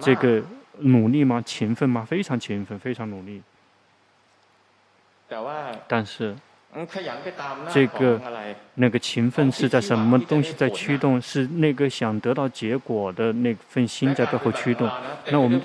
[0.00, 0.42] 这个
[0.80, 1.42] 努力吗？
[1.46, 2.04] 勤奋吗？
[2.04, 3.40] 非常勤奋，非常努力。
[5.86, 6.34] 但是，
[7.72, 8.20] 这个
[8.74, 11.20] 那个勤奋是在什么东西在驱动？
[11.20, 14.88] 是那个想得到结果的那份心在背后驱动。
[15.30, 15.60] 那我们，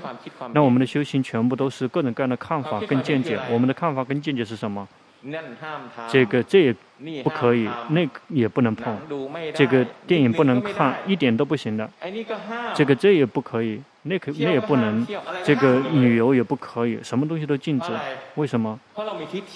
[0.53, 3.39] 那我们的修行全部都是各种各样的看法跟见解。
[3.51, 4.88] 我们的看法跟见解是什么？
[6.07, 8.95] 这个这也不可以，那个也不能碰。
[9.53, 11.89] 这个电影不能看，一点都不行的。
[12.76, 15.05] 这个这也不可以，那可那也不能。
[15.43, 17.88] 这个旅游也不可以，什么东西都禁止。
[18.36, 18.80] 为什么？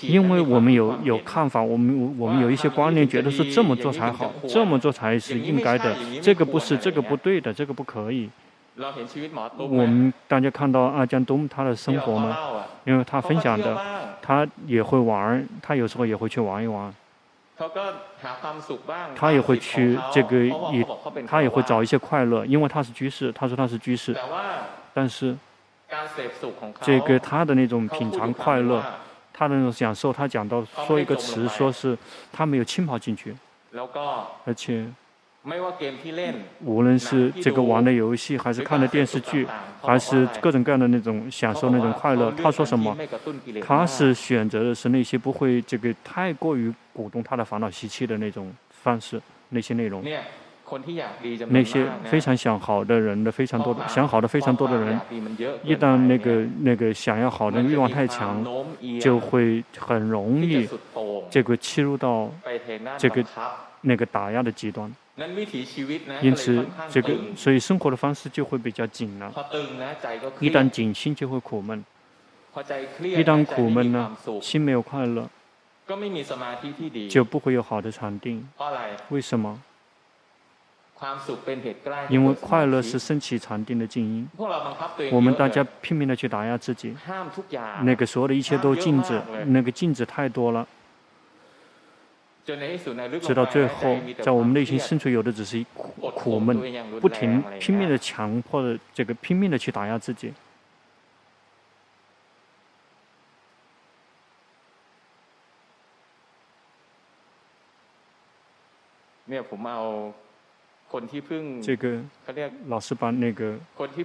[0.02, 5.96] 因为我们有有看法，我们我们有一些观念，觉得是这么做才好，这么做才是应该的。
[6.22, 8.28] 这个不是，这个不对的，这个不可以。
[9.58, 12.66] 我们大家看到阿江东他的生活吗？
[12.86, 13.78] 因为他分享的，
[14.22, 16.94] 他也会玩，他有时候也会去玩一玩。
[19.16, 20.86] 他也会去这个也，
[21.28, 24.16] 他也会找一些快乐，因为他是居士，他说他是居士。
[24.94, 25.36] 但是，
[26.82, 28.82] 这个他的那种品尝快乐，
[29.34, 31.98] 他的那种享受，他讲到说一个词，说是
[32.32, 33.36] 他没有浸泡进去，
[34.46, 34.88] 而且。
[36.66, 39.48] 无论是这个玩的游戏，还是看的电视剧，
[39.82, 42.96] 还是各种各样的那种享受那种快乐，他说什么？
[43.62, 50.04] 他是选择的是那些不会这个太过于鼓动他的烦恼习气的那种方式，那些内容。
[51.48, 55.00] 那些非常想好的人的非常多的想好的非常多的人，
[55.64, 58.46] 一旦那个那个想要好的欲望太强，
[59.02, 60.70] 就会很容易
[61.28, 62.30] 这个切入到
[63.00, 63.26] 这个
[63.82, 64.94] 那个打压的极端。
[66.22, 69.32] 因此，这个所以生活的方式就会比较紧了。
[70.40, 71.84] 一旦紧，心就会苦闷。
[73.02, 75.30] 一旦苦闷呢，心没有快乐，
[77.10, 78.48] 就不会有好的禅定。
[79.10, 79.60] 为什么？
[82.10, 84.28] 因为快乐是升起禅定的静音。
[85.12, 86.94] 我们大家拼命的去打压自己，
[87.84, 90.68] 那个所有的一切都禁止，那个禁止太多了。
[93.20, 96.58] 直到最后，在我们内心深处有的只是苦苦闷，
[97.00, 100.34] 不停拼命的强迫的这个拼命的去打压自己。
[111.62, 112.02] 这个
[112.66, 113.56] 老师把那个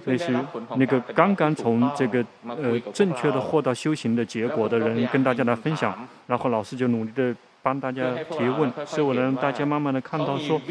[0.05, 0.31] 那些
[0.75, 7.35] 那个刚刚从这个呃正确的获得修行的结果的人跟大家来分享，然后老师就努力的
[7.65, 10.61] 帮大家提问，是为了让大家慢慢的看到说，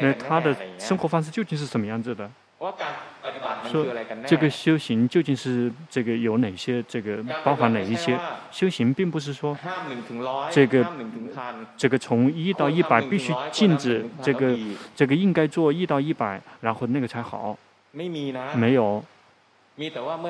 [0.00, 2.30] 那他的生活方式究竟是什么样子的。
[3.70, 3.84] 说
[4.26, 6.82] 这个修行究竟是这个有哪些？
[6.88, 8.18] 这个包含哪一些？
[8.50, 9.54] 修行并不是说
[10.50, 10.86] 这个
[11.76, 14.56] 这个从一到一百必须禁止这个
[14.96, 17.58] 这个应该做一到一百，然后那个才好。
[17.92, 19.04] 没有，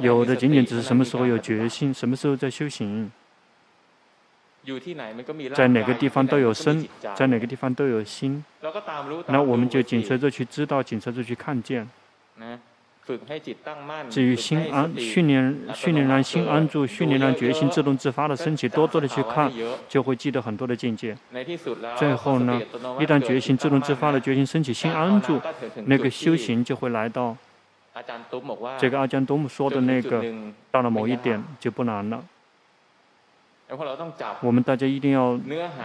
[0.01, 3.09] 有的仅仅只是什么时候有决心，什么时候在修行。
[5.55, 8.45] 在哪个地方都有身，在哪个地方都有心。
[9.27, 11.89] 那我们就紧随着去知道，紧随着去看见。
[14.09, 19.51] 至于心安，训练训练让心安住，训练让决心自动自发的升起，多多的去看，
[19.89, 21.17] 就会记得很多的境界。
[21.99, 22.63] 最后呢，
[23.01, 25.41] 一旦决心自动自发的决心升起，心安住，
[25.87, 27.37] 那个修行就会来到。
[28.79, 30.25] 这个阿江多姆说的那个，
[30.71, 32.23] 到了某一点就不难了。
[34.41, 35.39] 我们大家一定要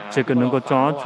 [0.09, 0.99] 这个能够抓住，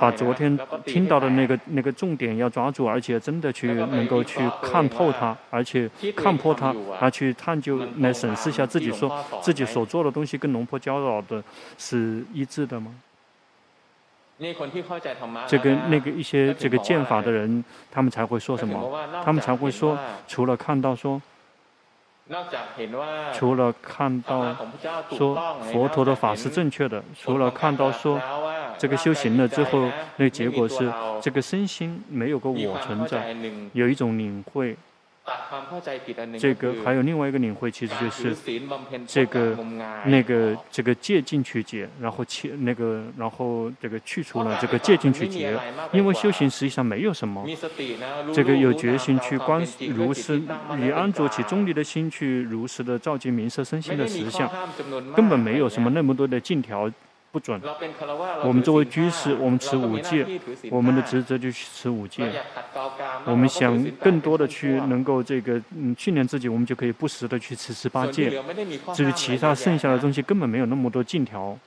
[0.00, 11.42] 把昨天听到的那个那个重点要抓住，而且真的去能够去看透它，而且看破它，而去探究来审视一下自己说自己所做的东西跟龙婆教导的
[11.76, 12.94] 是一致的吗？
[15.46, 18.98] 这个那个一些这个剑法的人，他们才会说什么？
[19.22, 21.20] 他们才会说，除了看到说。
[23.34, 24.56] 除了看到
[25.10, 28.18] 说佛陀的法是正确的，除了看到说
[28.78, 33.36] 这个修行了之后，那结果是这个身心没有个我存在，
[33.74, 34.74] 有一种领会。
[36.38, 38.36] 这个还有另外一个领会，其实就是
[39.06, 39.56] 这个
[40.04, 45.58] 那个这个戒禁取解，然后去那个然后这个去除了这个戒禁取解，
[45.92, 47.42] 因为修行实际上没有什么，
[48.34, 50.42] 这个有决心去观如是，
[50.78, 54.50] 以安住其中立的心去如实的照见名色身心的实相，
[55.16, 56.90] 根本没有什么那么多的禁条。
[57.34, 57.60] 不准。
[58.44, 60.24] 我们作为居士，我们持五戒，
[60.70, 62.30] 我们的职责就是持五戒。
[63.24, 68.40] 我们想更多的去能够这个嗯训练自己，我们就可以不时的去持十八戒。
[68.94, 71.58] 至于其他剩下的东西，根本没有那么多禁条。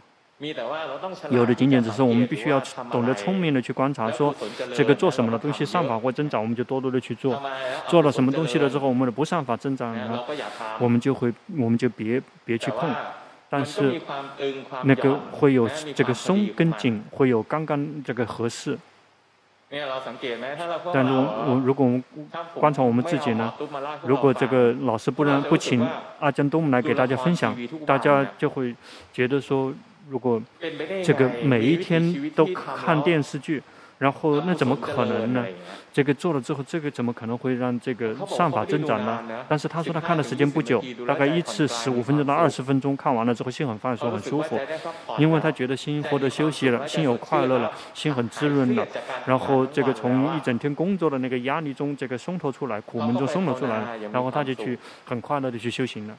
[1.30, 4.34] 有的仅仅只是我们必须要懂得聪明的去观察，说
[4.74, 7.41] 这个做什么的东西上法或增长，我们就多多的去做。
[7.89, 9.93] 做了什么东西了之后，我们的不上法增长，
[10.80, 12.89] 我们就会我们就别别去碰。
[13.49, 14.01] 但是，
[14.83, 18.77] 那个会有这个松跟紧，会有刚刚这个合适。
[19.69, 22.03] 但是我我如果我们
[22.53, 23.53] 观察我们自己呢？
[24.03, 25.85] 如果这个老师不让不请
[26.19, 28.75] 阿江东来给大家分享，大家就会
[29.11, 29.73] 觉得说，
[30.09, 30.41] 如果
[31.03, 33.63] 这个每一天都看电视剧。
[33.97, 35.43] 然后那怎么可能呢？
[35.91, 39.23] 这个做了之后，这个怎么可能会让这个善法增长呢？
[39.49, 44.59] 但是他说他看的时间不久，大概一次十五分钟到二十分钟，看完了之后心很放松，很舒服，
[45.17, 48.85] 因为他觉得心获得休息了，心有快乐了，心很滋润了。
[49.25, 56.15] 然后这个从一整天工作的那个压力中，这个松脱出来，苦闷中松脱出来，然后他就去很快乐的去修行了。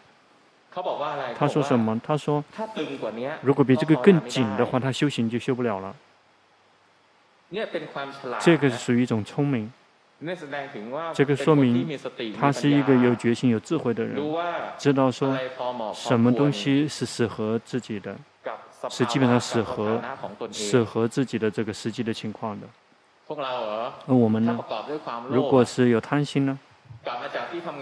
[1.39, 2.01] 他说什么？
[2.05, 2.43] 他说，
[3.43, 5.95] 如果比这个更紧的话，他修行就修不了了。
[8.41, 9.73] 这个是属于一种聪明，
[11.15, 11.99] 这个说明
[12.39, 14.21] 他是一个有决心、有智慧的人，
[14.77, 15.35] 知道说
[15.95, 18.15] 什么东西是适合自己的，
[18.91, 20.01] 是基本上适合
[20.53, 22.67] 适合自己的这个实际的情况的。
[23.29, 24.59] 而我们呢？
[25.29, 26.59] 如果是有贪心呢？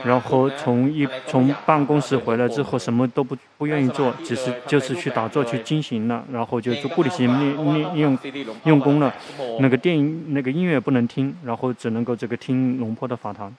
[0.04, 8.18] 然后从一从办公室回来之后，什么都不不愿意做，只是就是去打坐去进行了，然后就做固定型练练用
[8.64, 9.12] 用功了。
[9.60, 13.54] 那个电影那个音乐不能听，然后只能够这个听龙坡的法堂。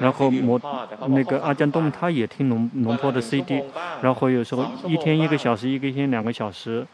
[0.00, 0.60] 然后摩
[1.08, 3.62] 那个阿江东他也听龙龙坡的 CD，
[4.02, 6.86] 然后有时候一天一个小时，一个天两个小时。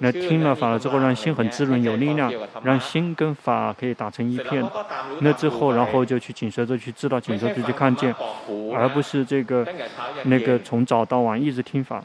[0.00, 4.62] 那听了法了之后，让心很滋润有力量，让心跟法可以打成一片。
[5.20, 8.14] 那之后，然后就去紧随着去知道，紧随着去看见，
[8.74, 9.66] 而不是这个
[10.24, 12.04] 那个从早到晚一直听法。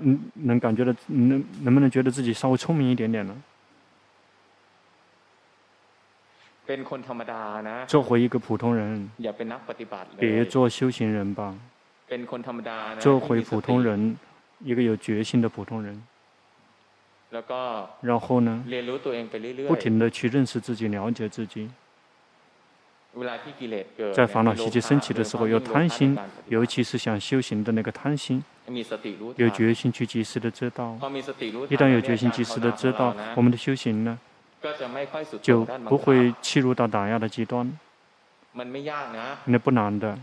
[0.00, 3.36] 嗯，能感觉到能能不能觉得自己稍微聪明一点点呢？
[7.86, 9.10] 做回一个普通人，
[10.18, 11.54] 别做修行人吧。
[12.98, 14.16] 做回普通人，
[14.60, 16.02] 一个有决心的普通人。
[18.00, 18.64] 然后呢，
[19.66, 21.68] 不停的去认识自己，了解自己。
[24.12, 26.16] 在烦恼习气升起的时候，有贪心，
[26.48, 28.42] 尤其是想修行的那个贪心，
[29.36, 30.98] 有决心去及时的知道。
[31.68, 34.18] 一旦有决心及时的知道，我们的修行呢，
[35.40, 37.70] 就不会切入到打压的极端。
[39.44, 40.18] 那不难的。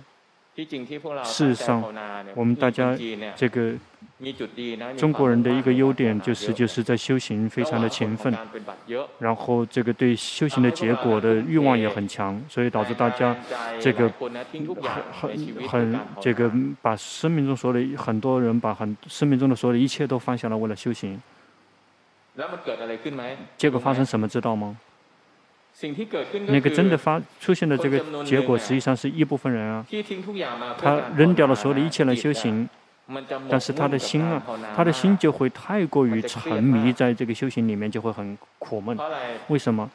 [1.24, 1.82] 事实上，
[2.36, 2.96] 我们大家
[3.38, 3.74] 这个
[4.98, 8.38] 中国人的一个优点就是，就是在修行非常的勤奋，
[9.18, 13.36] 然后这个对修行的结果的欲望也很强，所以导致大家
[13.80, 14.38] 这个很
[15.22, 21.20] 很很这个把生命中所有的很多人把很生命中的所有的一切都放下了，为了修行。
[23.58, 24.78] 结果发生什么知道吗？
[26.48, 29.86] 那个真的发出现的这个结果，实际上是一部分人啊，
[30.78, 32.68] 他扔掉了所有的一切来修行，
[33.50, 34.42] 但是他的心啊，
[34.76, 38.98] 他的心就会太过于沉迷在这个修行里面，就会很苦闷。
[39.48, 39.90] 为什么？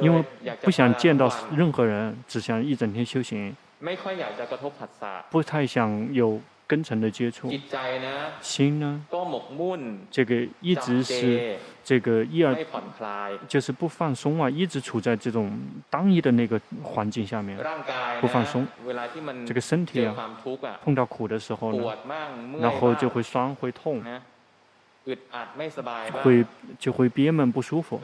[0.00, 0.24] 因为
[0.62, 3.56] 不想见到任何人，只想一整天修行，
[5.30, 6.40] 不太想有。
[6.66, 7.50] 根尘的接触，
[8.40, 9.04] 心呢，
[10.10, 12.54] 这个一直是这个一而
[13.46, 15.52] 就是不放松啊，一直处在这种
[15.90, 17.58] 单一的那个环境下面，
[18.20, 18.66] 不放松。
[19.46, 20.38] 这个身体啊，
[20.82, 21.96] 碰到苦的时候呢，
[22.60, 24.02] 然后就会酸会痛，
[26.22, 26.44] 会
[26.78, 28.00] 就会憋闷不舒服。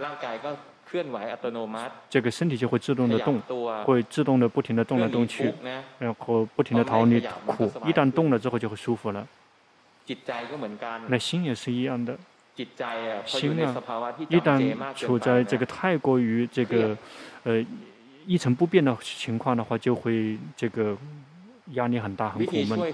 [2.08, 3.40] 这个身体就会自动的动，
[3.84, 5.52] 会自动的不停的动来动去，
[5.98, 7.70] 然后不停的逃离苦。
[7.86, 9.26] 一旦动了之后就会舒服了。
[11.06, 12.18] 那心也是一样的，
[13.24, 13.82] 心啊，
[14.28, 16.96] 一旦处在这个太过于这个
[17.44, 17.64] 呃
[18.26, 20.96] 一成不变的情况的话，就会这个
[21.74, 22.92] 压力很大，很苦闷。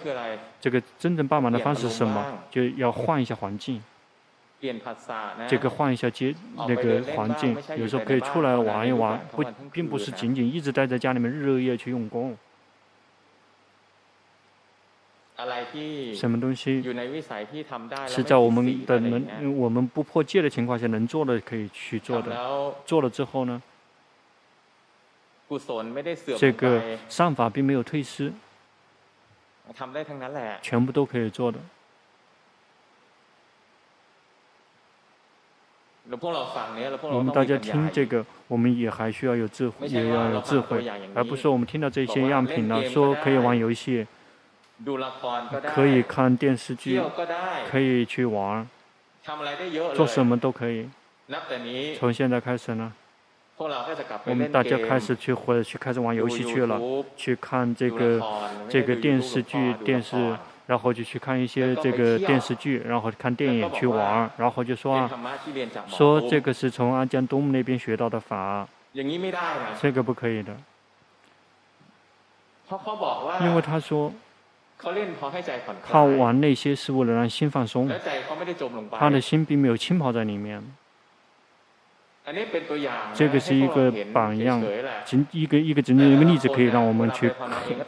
[0.61, 2.23] 这个真正帮忙的方式是什么？
[2.51, 3.83] 就要换一下环境。
[5.49, 12.37] 这个换一下街那个环境，有时候可以出来玩一玩，不，并不是仅仅一直待在家里面日日夜夜去用功。
[16.15, 16.83] 什么东西
[18.09, 22.75] 是在我们的能，我们不破戒的情况下能做的，可以去做的。
[22.87, 23.63] 做了之后呢，
[26.39, 28.33] 这个善法并没有退失，
[30.63, 31.59] 全部都可以做的。
[37.03, 44.07] 我们大家听这个，我们也还需要有智慧，也要有智慧，而不是我们听到这些样品呢，说可以玩游戏，
[45.75, 47.03] 可以看电视剧，
[47.69, 48.65] 可以去玩，
[49.95, 50.89] 做什么都可以。
[51.99, 52.93] 从现在开始呢，
[54.27, 56.81] 我们大家开始去或者去开始玩游戏去了，
[57.17, 58.23] 去看这个
[58.69, 60.37] 这个电视剧电视。
[60.67, 65.09] 然后就去看一些这个电视剧，然后看电影去玩，然后就说啊，
[65.87, 68.67] 说这个是从阿江东那边学到的法，
[69.81, 70.57] 这个不可以的，
[73.41, 74.13] 因为他说，
[75.89, 77.89] 他玩那些是为了让心放松，
[78.91, 80.63] 他的心并没有浸泡在里面。
[83.15, 84.61] 这个是一个榜样，
[85.31, 87.31] 一个一个真正一个例子，可以让我们去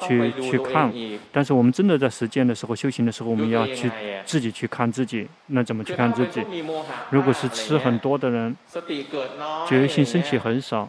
[0.00, 0.92] 去去看。
[1.32, 3.90] 但是我们真的在实践的时候、修行的时候，我们要去
[4.24, 5.26] 自己去看自己。
[5.46, 6.40] 那怎么去看自己？
[7.10, 8.56] 如果是吃很多的人，
[9.66, 10.88] 觉性升起很少，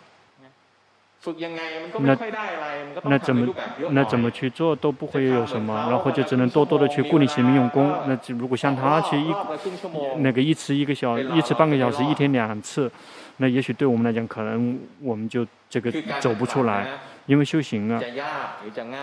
[2.02, 2.16] 那
[3.06, 3.52] 那怎么
[3.90, 7.92] 那怎么去做都不会有什么，然后就只能多多的去固定行命用功。
[8.06, 9.34] 那如果像他去一
[10.18, 12.92] 那个一次一个小一次半个小时，一天两次。
[13.42, 16.88] 那也许对我们来讲，可能我们就这个走不出来，
[17.26, 18.02] 因为修行啊，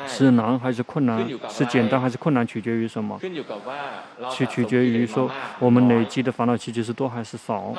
[0.07, 3.19] 是难还是困难，是简单还是困难，取决于什么？
[4.31, 7.75] 取取决于说我们累积的烦恼习气是多还是少。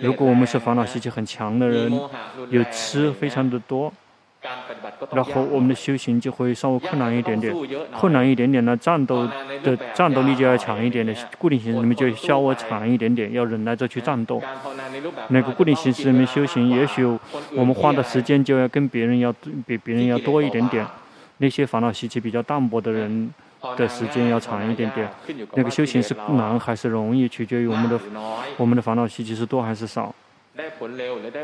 [0.00, 1.92] 如果我们是烦恼习气很强的人，
[2.50, 3.92] 有吃非常的多。
[5.12, 7.54] 然后我们的修行就会稍微困难一点点，
[7.92, 9.28] 困难一点点呢，战斗
[9.62, 14.42] 的战斗力就要强一点点，固定形式里面就稍微长一点点，要忍耐着去战斗。
[15.28, 17.04] 那个固定形式里面修行，也许
[17.54, 19.32] 我们花的时间就要跟别人要
[19.66, 20.84] 比别人要多一点点。
[21.38, 23.32] 那些烦恼习气比较淡薄的人
[23.76, 25.08] 的时间要长一点点。
[25.54, 28.00] 那个修行是难还是容易，取决于我们的
[28.56, 30.14] 我们的烦恼习气是多还是少。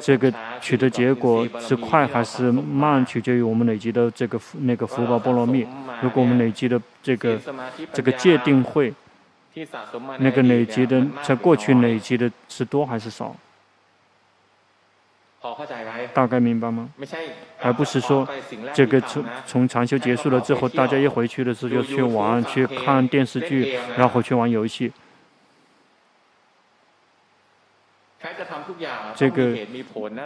[0.01, 5.67] 这个取得结果是快还是慢，取决于我们累积的这个那个福报波罗蜜。
[6.01, 7.39] 如果我们累积的这个
[7.93, 8.93] 这个戒定慧，
[10.19, 13.35] 那个累积的在过去累积的是多还是少？
[16.13, 16.89] 大概明白吗？
[17.61, 18.29] 而不是说
[18.75, 24.93] 这个从从禅修结束了之后，大家一回去的时候就去玩、去看电视剧，然后去玩游戏。
[29.15, 29.57] 这个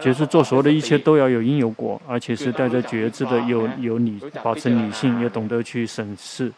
[0.01, 6.51] 就是做所有的一切都要有因有果，而且是带着觉知的，有有理，保持理性，也懂得去审视。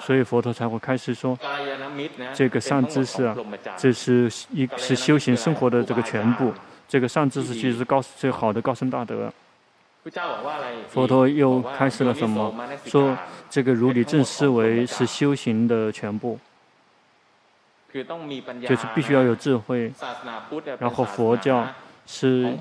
[0.00, 1.38] 所以佛陀才会开始说，
[2.32, 3.36] 这个善知识啊，
[3.76, 6.52] 这是一是修行生活的这个全部。
[6.88, 9.32] 这个善知识其实是高最好的高僧大德。
[10.88, 12.52] 佛陀又开始了什么？
[12.86, 13.16] 说
[13.48, 16.38] 这个如理正思维是修行的全部，
[18.68, 19.92] 就是必须要有智慧。
[20.78, 21.66] 然后佛教。
[22.06, 22.54] 是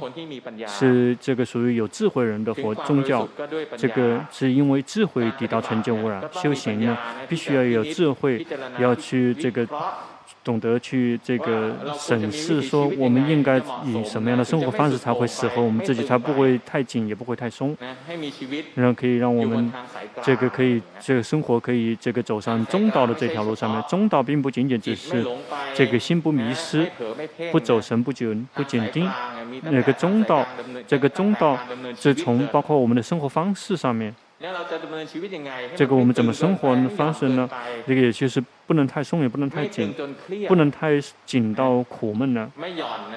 [0.65, 3.27] 是这个属于有智慧人的佛宗教，
[3.75, 6.23] 这个是因为智慧抵达纯净污染。
[6.31, 8.47] 修行呢，必须要有智慧，
[8.79, 9.67] 要去这个。
[10.43, 17.75] 懂得去这个审视，说我们应该以什么样的生活方式才会适合我们自己，才不会太紧，也不会太松，
[18.75, 19.71] 然后可以让我们
[20.21, 23.81] 这个可以这个生活可以这个走上中道的这条路上面。
[23.89, 25.25] 中道并不仅仅只是
[25.73, 26.85] 这个心不迷失，
[27.51, 29.09] 不走神不紧不紧盯，
[29.63, 30.45] 那个中道，
[30.85, 31.57] 这个中道
[31.97, 34.13] 是从包括我们的生活方式上面。
[35.77, 37.49] 这个我们怎么生活的方式呢？
[37.87, 39.93] 这个也就是不能太松，也不能太紧，
[40.49, 42.51] 不能太紧到苦闷了，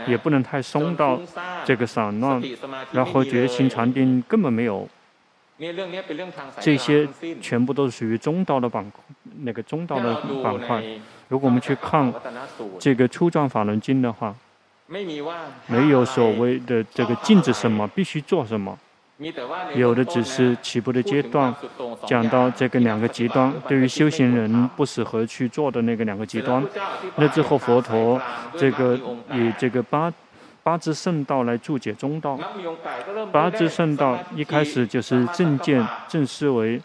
[0.07, 1.19] 也不能太松到
[1.65, 2.41] 这个散乱，
[2.93, 4.89] 然后觉心禅定根本没有。
[6.61, 7.09] 这些
[7.41, 8.93] 全部都是属于中道的板，
[9.41, 10.15] 那个中道的
[10.45, 10.81] 板块。
[11.27, 12.13] 如果我们去看
[12.79, 14.33] 这个初转法轮经的话，
[15.67, 18.79] 没有所谓的这个禁止什么，必须做什么。
[19.75, 21.55] 有的只是起步的阶段，
[22.07, 26.63] 讲到这个两个极端，对于修行人不适合去做的那个两个极端。
[27.17, 28.21] 那之后佛陀
[28.59, 28.95] 这个
[29.33, 30.13] 以这个八
[30.63, 32.39] 八支圣道来注解中道。
[33.33, 36.83] 八支圣道一开始就是正见、正思维、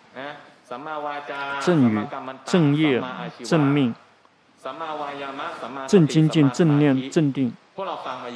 [1.60, 2.00] 正语、
[2.46, 3.04] 正业、
[3.44, 3.94] 正命、
[5.86, 7.54] 正精进、正念、正定。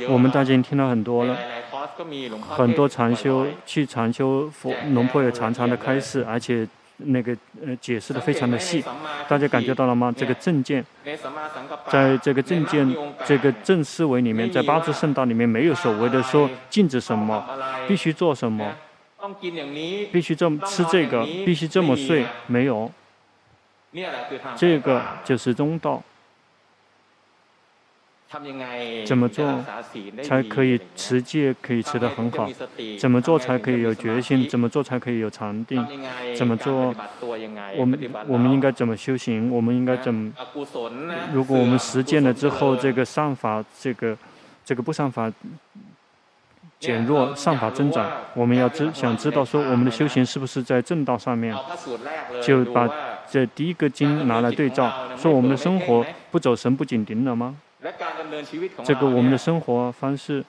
[0.10, 1.38] 我们大家已经听到很多了。
[2.50, 6.68] 很多禅修去禅修佛龙婆也常常的开示，而且
[6.98, 8.84] 那个呃解释的非常的细，
[9.28, 10.14] 大家感觉到了吗？
[10.16, 10.86] 这个正见，
[11.90, 17.46] 在这个正见这个正思维里面，在八支圣道里面没有所谓的说禁止什么，
[17.88, 18.74] 必须做什么，
[20.12, 22.90] 必须这么吃这个，必须这么睡，没有，
[24.56, 26.02] 这个就是中道。
[29.06, 29.64] 怎么做
[30.24, 32.50] 才可以持戒，可以持得很好？
[33.00, 34.48] 怎么做才可以有决心？
[34.50, 35.86] 怎么做才可以有禅定？
[36.36, 36.94] 怎么做？
[37.78, 37.98] 我们
[38.28, 39.50] 我们应该怎么修行？
[39.52, 40.34] 我们应该怎么？
[41.32, 44.18] 如果我们实践了之后，这个善法，这个
[44.66, 45.32] 这个不善法
[46.80, 51.56] 减弱，善法增长，我们要知想知道说我们的修行是不是在正道上面？
[52.44, 52.90] 就把
[53.30, 57.56] 这第一个经拿来对照，说我们的生活不走神不紧盯了吗？
[58.84, 60.44] 这个我们的生活方式，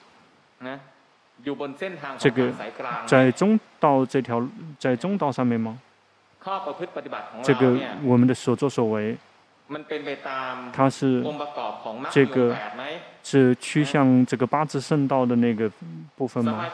[2.17, 2.51] 这个
[3.05, 4.43] 在中道这条
[4.79, 5.77] 在中道上面吗？
[7.43, 9.15] 这个我们的所作所为，
[10.73, 11.23] 它是
[12.09, 12.55] 这个
[13.21, 15.69] 是趋向这个八字圣道的那个
[16.15, 16.65] 部分吗？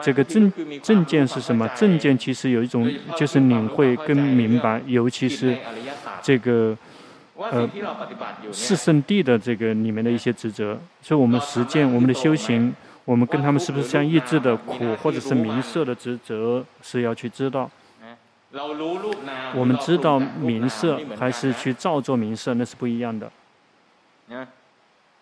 [0.00, 1.66] 这个正正见是什么？
[1.70, 5.58] 正见其实有一种就是领会跟明白，尤其是
[6.22, 6.76] 这个。
[7.38, 7.68] 呃，
[8.50, 12.74] 四圣地的这个里面的一些职责，所以我们实践我们的修行，
[13.04, 17.70] 我们跟他们是不是相一致的苦或者是名色的职责是要去知道。
[19.54, 23.30] 我们知道名色还是去造作名色，那是不一样的。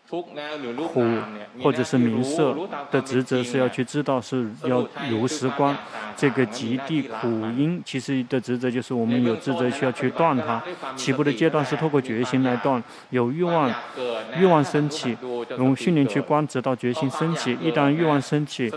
[0.09, 0.29] 苦
[1.63, 2.57] 或者是名色
[2.91, 5.77] 的职责是要去知道，是要如实观
[6.17, 7.27] 这个极地苦
[7.57, 7.83] 因。
[7.85, 10.63] 其实的职责就是我们有职责需要去断它。
[10.95, 12.81] 起步的阶段是透过决心来断，
[13.11, 13.73] 有欲望，
[14.37, 15.17] 欲望升起，
[15.59, 17.57] 用训练去观，直到决心升起。
[17.61, 18.71] 一旦欲望升起，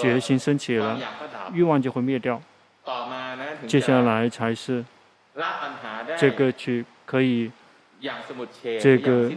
[0.00, 0.98] 决心升起了，
[1.52, 2.40] 欲望就会灭掉。
[3.66, 4.84] 接下来才是
[6.18, 7.50] 这个去可以。
[8.80, 9.30] 这个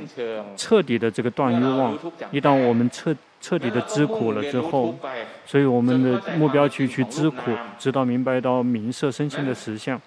[0.55, 1.97] 彻底的这个断欲望，
[2.31, 4.95] 一旦我们彻彻底的知苦了之后，
[5.45, 9.99] 所以我们的目标去去知苦，直到明白到名色身心的实相。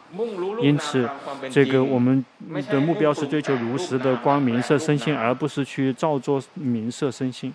[0.63, 1.07] 因此，
[1.51, 2.25] 这个我们
[2.71, 7.55] 的目标是追求如实的光明色身心，而不是去造作名色身心。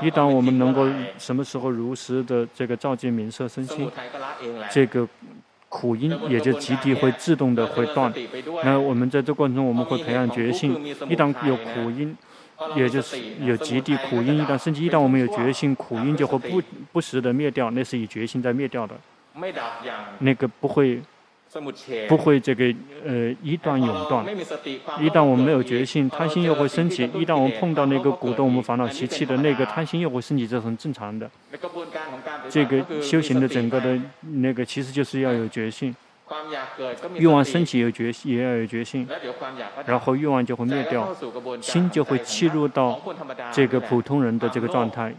[0.00, 0.86] 一旦我们能够
[1.18, 3.90] 什么时候如实的这个照见名色身心，
[4.70, 5.08] 这个。
[5.68, 8.12] 苦因也就极地会自动的会断，
[8.64, 10.74] 那我们在这过程中我们会培养决心，
[11.08, 12.16] 一旦有苦因，
[12.74, 16.62] 也就是有极地苦因一旦甚至，一旦我们有决心，苦因就会不
[16.92, 18.94] 不时的灭掉，那是以决心在灭掉的，
[20.20, 21.00] 那个不会
[22.08, 22.64] 不会这个
[23.04, 24.24] 呃一断永断。
[25.00, 31.30] 一旦我们没有决心，贪心又会升起；一旦我们碰到那个鼓动我们烦恼习气的那个贪心又会升起，这是很正常的。
[32.48, 35.94] 这个修行的整个的那个其实就是要有决心。
[37.14, 39.08] 欲望升起有决心也要有决心，
[39.86, 41.08] 然后欲望就会灭掉，
[41.60, 43.00] 心就会切入到
[43.50, 45.14] 这个普通人的这个状态，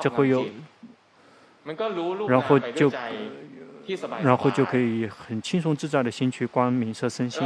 [0.00, 0.46] 就会有，
[2.26, 2.90] 然后就。
[4.22, 7.42] 然后就可以很轻松自在的心去观明色身心，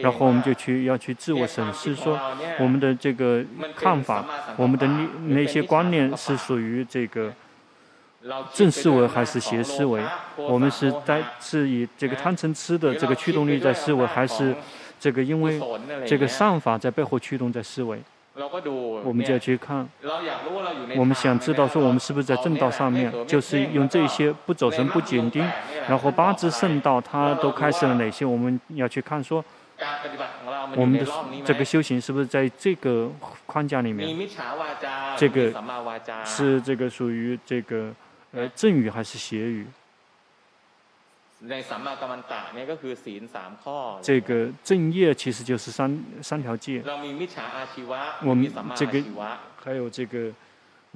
[0.00, 2.18] 然后我们就去要去自我审视，说
[2.58, 4.24] 我们的这个看法，
[4.56, 7.32] 我们的那那些观念是属于这个
[8.52, 10.02] 正思维还是邪思维？
[10.36, 14.54] 我们是在是以这个贪嗔痴的这个驱动力在思维，还是
[14.98, 15.60] 这个因为
[16.06, 18.00] 这个善法在背后驱动在思维？
[19.02, 19.88] 我们就要去看，
[20.96, 25.42] 我们想知道说我们是不是在正道上面，就是用这些不走神不紧盯，
[25.88, 28.26] 然后八支圣道它都开始了哪些？
[28.26, 29.42] 我们要去看说，
[30.76, 31.06] 我们的
[31.44, 33.10] 这个修行是不是在这个
[33.46, 34.06] 框架里面？
[35.16, 35.50] 这个
[36.24, 37.90] 是这个属于这个
[38.32, 39.66] 呃正语还是邪语？
[44.02, 46.82] 这个正业其实就是三三条戒。
[48.24, 49.02] 我们这个
[49.62, 50.32] 还有这个。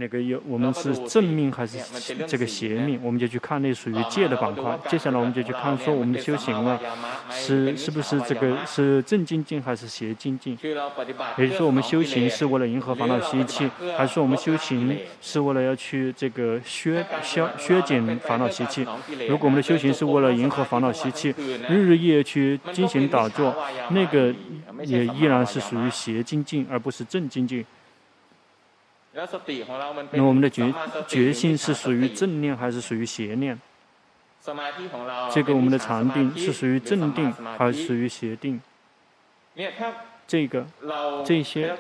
[0.01, 1.79] 那个有，我们是正命还是
[2.27, 2.99] 这个邪命？
[3.03, 4.77] 我们就去看那属于戒的板块。
[4.89, 6.81] 接下来我们就去看说我们的修行了，
[7.31, 10.59] 是是不是这个是正精进还是邪精进？
[11.37, 18.87] 也就是说我们修行是为了迎合烦恼习气，还是说我们修行是为了要去这个削削削减烦恼习气？
[19.29, 21.35] 如果我们的修行是为了迎合烦恼习气，
[21.69, 23.55] 日日夜去进行打坐，
[23.91, 24.35] 那个
[24.85, 27.63] 也依然是属于邪精进，而不是正精进。
[30.13, 30.73] 那我们的觉
[31.07, 33.59] 觉性是属于正念还是属于邪念？
[35.31, 38.61] 这个我们的禅定是属于正定还是属于邪定？
[40.27, 40.65] 这个
[41.27, 41.77] 这些，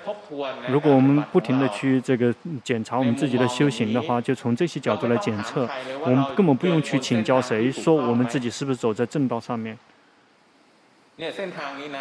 [0.68, 2.34] 如果我们不停的去这个
[2.64, 5.68] 检查我们自己的修行的话，就从这些角度来检测，
[6.00, 9.78] 我们根本不用去请教谁说我们自己是不是走在正道上面。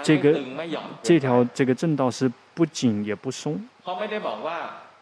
[0.03, 0.39] 这个
[1.03, 3.63] 这条这个正道是不紧也不松。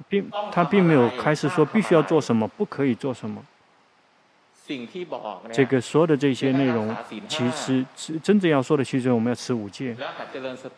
[0.10, 3.44] 并他并没有开始说必须要做什么，不可以做什么。
[5.52, 6.94] 这个所有的这些内容，
[7.28, 7.86] 其实
[8.22, 9.96] 真正要说的，其实我们要持五戒，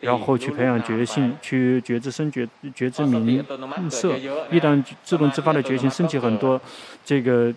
[0.00, 3.44] 然后去培养觉性，去觉知身觉觉知明
[3.90, 4.16] 色。
[4.50, 6.60] 一旦自动自发的觉性升起很多，
[7.04, 7.52] 这个。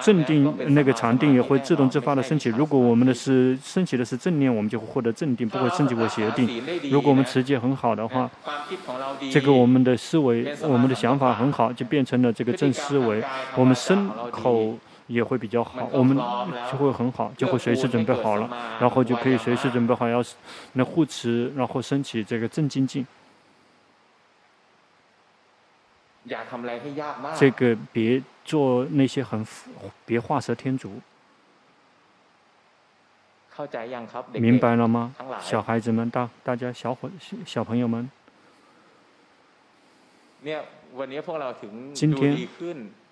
[0.00, 2.48] 正定那个禅定也会自动自发的升起。
[2.50, 6.62] 如果我们的是升起的是正念，我们就会获得正定，不会升起过邪定。
[6.88, 8.30] 如果我们持戒很好的话，
[9.32, 13.20] 这个我们的思维、我们的想法很好，就变成了这个正思维。
[13.56, 14.78] 我们身口
[15.08, 16.16] 也会比较好，我们
[16.70, 18.48] 就会很好，就会随时准备好了，
[18.78, 20.22] 然后就可以随时准备好要
[20.74, 23.04] 那护持，然后升起这个正精进。
[27.36, 29.46] 这个别做那些很，
[30.06, 31.00] 别画蛇添足。
[34.32, 35.14] 明白了吗？
[35.40, 37.10] 小孩子们，大大家小伙
[37.46, 38.10] 小朋友们。
[41.92, 42.48] 今天。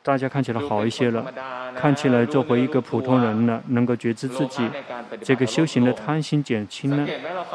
[0.05, 1.33] 大家看起来好一些了，
[1.77, 4.69] 看起来做回一个普通人了，能够觉知自己，
[5.23, 7.07] 这个修行的贪心减轻了，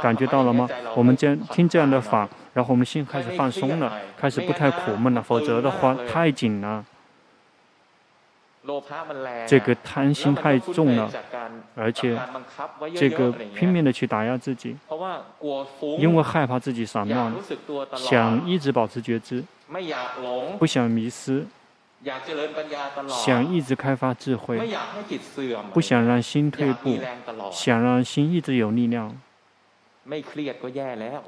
[0.01, 0.65] 感觉到了吗？
[0.95, 2.25] 我们这样听这样的法，
[2.57, 6.83] 然后我们心开始放松了，开始不太苦闷了，否则的话太紧了。
[9.45, 11.07] 这个贪心太重了，
[11.75, 12.17] 而且
[12.95, 14.75] 这个拼命的去打压自己，
[15.99, 17.31] 因为害怕自己散乱，
[17.95, 19.43] 想一直保持觉知，
[20.57, 21.45] 不想迷失。
[23.07, 24.67] 想一直开发智慧，
[25.73, 26.97] 不想让心退步，
[27.51, 29.15] 想让心一直有力量。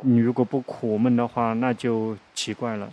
[0.01, 2.91] 你如果不苦闷的话，那就奇怪了。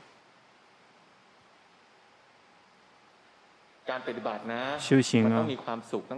[4.79, 5.47] 修行啊，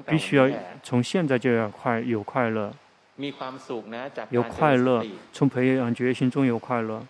[0.06, 0.48] 必须要
[0.82, 2.72] 从现在就要快有快乐。
[4.30, 7.04] 有快乐，从培养决心中有快乐。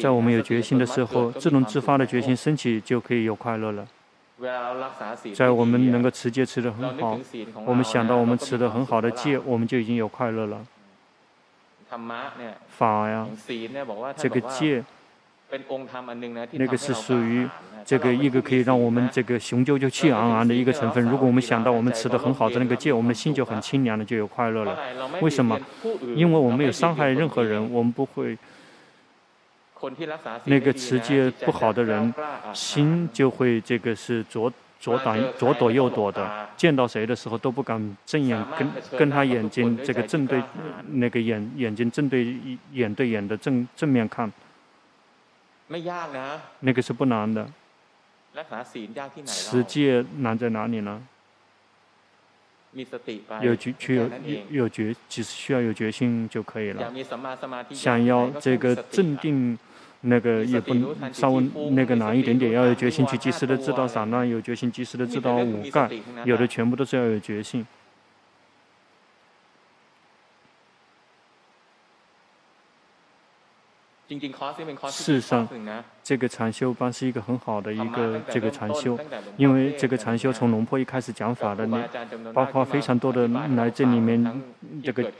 [0.00, 3.88] 在我们有决心的时候，自动自发的决心升起，就可以有快乐了。
[5.34, 7.18] 在我们能够持戒持得很好，
[7.64, 10.64] 我们想到我们持得很好的戒，我们就已经有快乐了。
[12.68, 13.26] 法呀，
[14.16, 14.84] 这个戒。
[16.50, 17.48] 那个是属于
[17.82, 21.02] 这个一个可以让我们这个雄赳赳气昂昂的一个成分。
[21.02, 24.78] 如果我们想到我们持的很好的那个戒，我们的心就很清凉的，就有快乐了。
[25.22, 25.58] 为什么？
[26.14, 28.36] 因为我们没有伤害任何人，我们不会。
[30.44, 32.12] 那个持戒不好的人，
[32.52, 40.42] 心就会这个是浊左挡左躲右躲的，见到谁的时候都不敢正眼跟跟他眼睛这个正对
[40.86, 42.36] 那个眼眼睛正对
[42.72, 44.30] 眼对眼的正正面看。
[46.60, 47.48] 那个是不难的。
[49.26, 51.02] 持戒难在哪里呢？
[53.40, 54.08] 有决去有
[54.50, 56.92] 有决，只是需要有决心就可以了。
[57.72, 59.58] 想要这个镇定，
[60.02, 60.74] 那个也不
[61.12, 65.90] 稍微那个难一点点，要有决心去及时的知道散乱，有决心及时的知道五盖，
[66.24, 67.66] 有的全部都是要有决心。
[74.88, 75.46] 事实上，
[76.02, 78.98] 这个禅修班是一个很好的一个这个禅修，
[79.36, 81.86] 因为这个禅修从龙坡一开始讲法的那，
[82.32, 84.42] 包括非常多的来这里面
[84.82, 85.12] 这个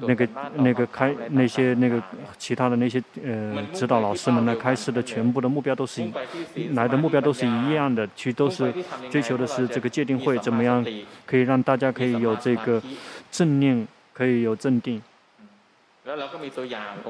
[0.00, 2.02] 那个那个开那些那个
[2.38, 6.02] 其他的那些呃指导老师们来开示的全部的目标都是
[6.72, 8.72] 来的目标都是一样的，其实都是
[9.10, 10.82] 追求的是这个界定会怎么样
[11.26, 12.82] 可以让大家可以有这个
[13.30, 15.02] 正念，可以有镇定。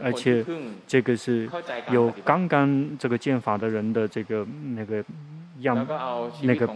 [0.03, 0.45] 而且，
[0.87, 1.49] 这个是
[1.91, 5.03] 有刚刚这个剑法的人的这个那个
[5.61, 5.87] 样，
[6.43, 6.67] 那个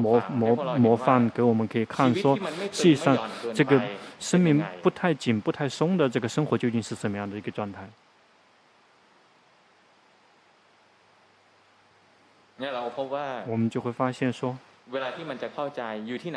[0.00, 2.36] 模模模范给我们可以看说，
[2.72, 3.16] 实际上
[3.54, 3.80] 这个
[4.18, 7.88] 生命不太紧、不太松的这个生活究竟是什么样的一个状态？
[13.46, 14.58] 我们就会发现说。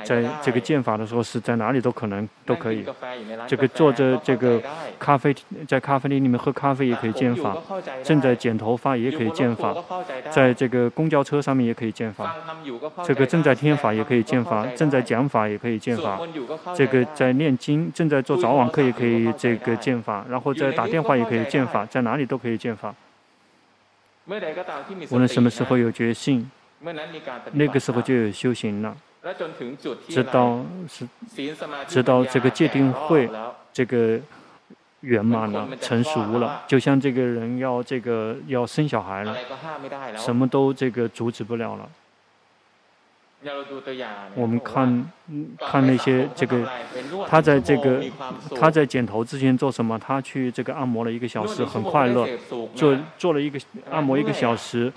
[0.04, 2.86] 在这个见法的时候，是在哪里都可能都可以。
[3.48, 4.62] 这个坐着这个
[5.00, 5.34] 咖啡
[5.66, 7.56] 在咖啡厅里面喝咖啡也可以见法，
[8.04, 9.74] 正在剪头发也可以见法，
[10.30, 12.36] 在这个公交车上面也可以见法，
[13.06, 16.20] 这个正在听法也可以见法，正在讲法也可以见法，
[16.76, 22.94] 这个在念经正在做早晚课也可以这个见法，然后在打电话也可以见法，在哪里都可以见法。
[25.10, 26.52] 无论什么时候有决心。
[27.54, 28.96] 那个时候就有修行了，
[30.08, 31.08] 直到是，
[31.88, 33.30] 直到这个戒定慧
[33.72, 34.20] 这个
[35.02, 39.36] 圆满了、成熟了，就像这个人要这个要生小孩了，
[40.18, 41.88] 什么都这个阻止不了了。
[44.36, 45.12] 我们看，
[45.58, 46.64] 看那些这个，
[47.28, 48.00] 他在这个，
[48.56, 49.98] 他在剪头之前做什么？
[49.98, 52.28] 他去这个按摩了一个小时，很快乐，
[52.76, 54.94] 做做了一个按摩一个小时，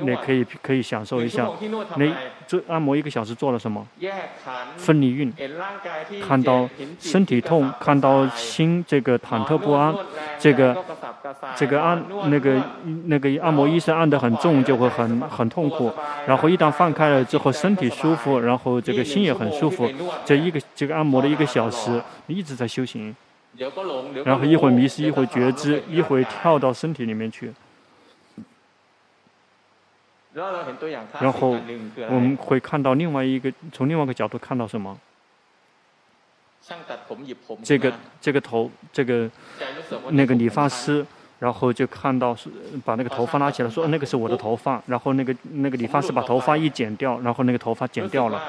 [0.00, 1.46] 那可以可以享受一下。
[1.96, 2.06] 那
[2.46, 3.86] 做按摩一个小时做了什么？
[4.78, 5.30] 分离运，
[6.26, 6.66] 看到
[6.98, 9.94] 身体痛，看到心这个忐忑不安，
[10.38, 10.74] 这个
[11.54, 12.58] 这个按那个
[13.04, 15.92] 那个按摩医生按得很重，就会很很痛苦。
[16.26, 17.81] 然后一旦放开了之后，身体。
[17.82, 19.90] 体舒服，然后这个心也很舒服。
[20.24, 23.14] 这一个这个按摩了一个小时，你一直在修行。
[24.24, 27.52] 然后一会迷失，一会觉知，一会跳到身体里面去。
[31.20, 31.58] 然后
[32.08, 34.98] 我们会看到另外一个，从另外一个角度看到什么？
[37.62, 39.30] 这个这个头，这个
[40.10, 41.04] 那个理发师。
[41.42, 42.48] 然后就看到是
[42.84, 44.80] 把那个头发拉起来，说那个是我的头发。
[44.86, 48.40] 然后那个那个理发师把头发一剪掉，然后那个头发剪掉了，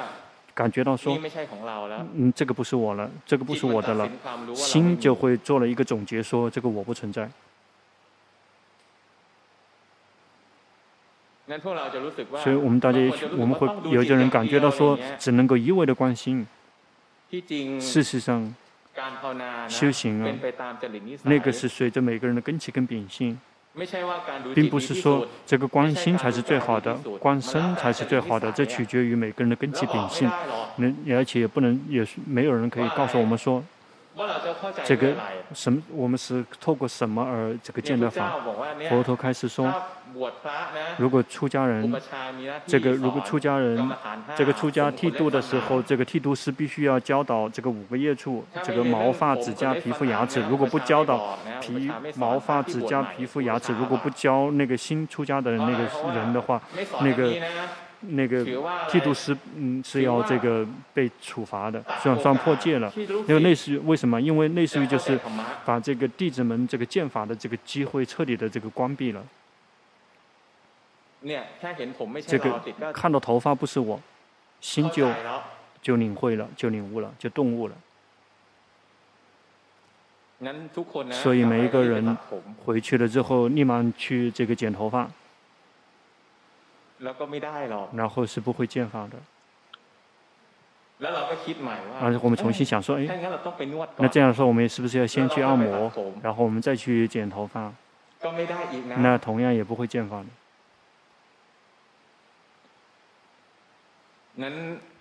[0.54, 1.18] 感觉到说，
[2.14, 4.08] 嗯，这个不是我了，这个不是我的了，
[4.54, 7.28] 心就会做了一个总结，说这个我不存在。
[12.44, 16.46] 所以我们大家也我们会有些人感觉到说，只能够一味的关心，
[17.80, 18.54] 事实上。
[19.68, 20.32] 修行啊，
[21.24, 23.40] 那个是随着每个人的根器跟秉性，
[24.54, 30.30] 并不是说这个观心才是最好的，观身才是最好的，这取决于每个人的根器秉性。
[30.78, 33.64] 能而且也不能，也是没有人可以告诉我们说，
[34.84, 35.14] 这个
[35.54, 38.36] 什么，我们是透过什么而这个见的法？
[38.90, 39.74] 佛陀开始说。
[40.98, 41.92] 如果出家人，
[42.68, 43.92] 这个如果出家人，
[44.36, 50.40] 这个出家剃度的时候，这个剃度师必须要教导这个五个业处，这个毛发、指甲、皮肤、牙齿。
[50.48, 55.80] 如果不教导皮毛发、指甲、皮肤、牙齿，如果不教那个新出家的那个
[56.14, 56.62] 人的话，
[57.02, 57.34] 那个
[58.10, 58.44] 那个
[58.90, 62.92] 剃度师嗯是要这个被处罚的，算算破戒了。
[62.96, 64.22] 因为类似于为什么？
[64.22, 65.20] 因为类似于就是
[65.66, 69.24] 把这个弟子们这个剑法的这个机会彻底的这个关闭了。
[72.28, 72.62] 这个
[72.94, 74.00] 看到头发不是我，
[74.60, 75.10] 心就
[75.82, 77.76] 就领会了，就领悟了，就顿悟了。
[81.12, 82.18] 所以每一个人
[82.66, 85.10] 回去了之后，立马去这个剪头发，
[87.94, 89.18] 然后是不会见法的。
[92.00, 93.06] 而我们重新想说，哎，
[93.98, 95.92] 那这样说，我们是不是要先去按摩，
[96.22, 97.74] 然后我们再去剪头发？
[98.98, 100.26] 那同样也不会见法的。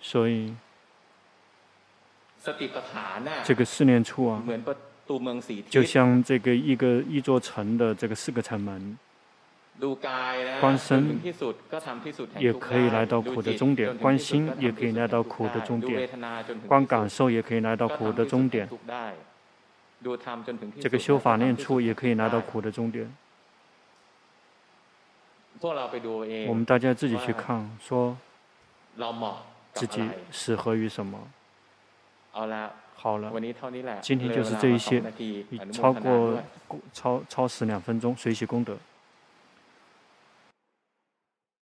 [0.01, 0.53] 所以，
[3.43, 4.43] 这个四念处啊，
[5.69, 8.97] 就像这个一个一座城的这个四个城门。
[10.61, 11.19] 观身
[12.37, 16.07] 也可以来到苦的终点，观心也可以来到苦的终点，
[16.67, 18.69] 观感受也可以来到苦的终点。
[20.79, 23.11] 这个修法念处也可以来到苦的终点。
[25.59, 28.15] 我们大家自己去看，说
[29.73, 31.19] 自己适合于什么。
[32.31, 32.45] 好
[33.17, 33.33] 了，
[34.01, 35.01] 今天就是这一些，
[35.71, 36.37] 超过
[36.93, 38.77] 超超时两分钟，随喜功德。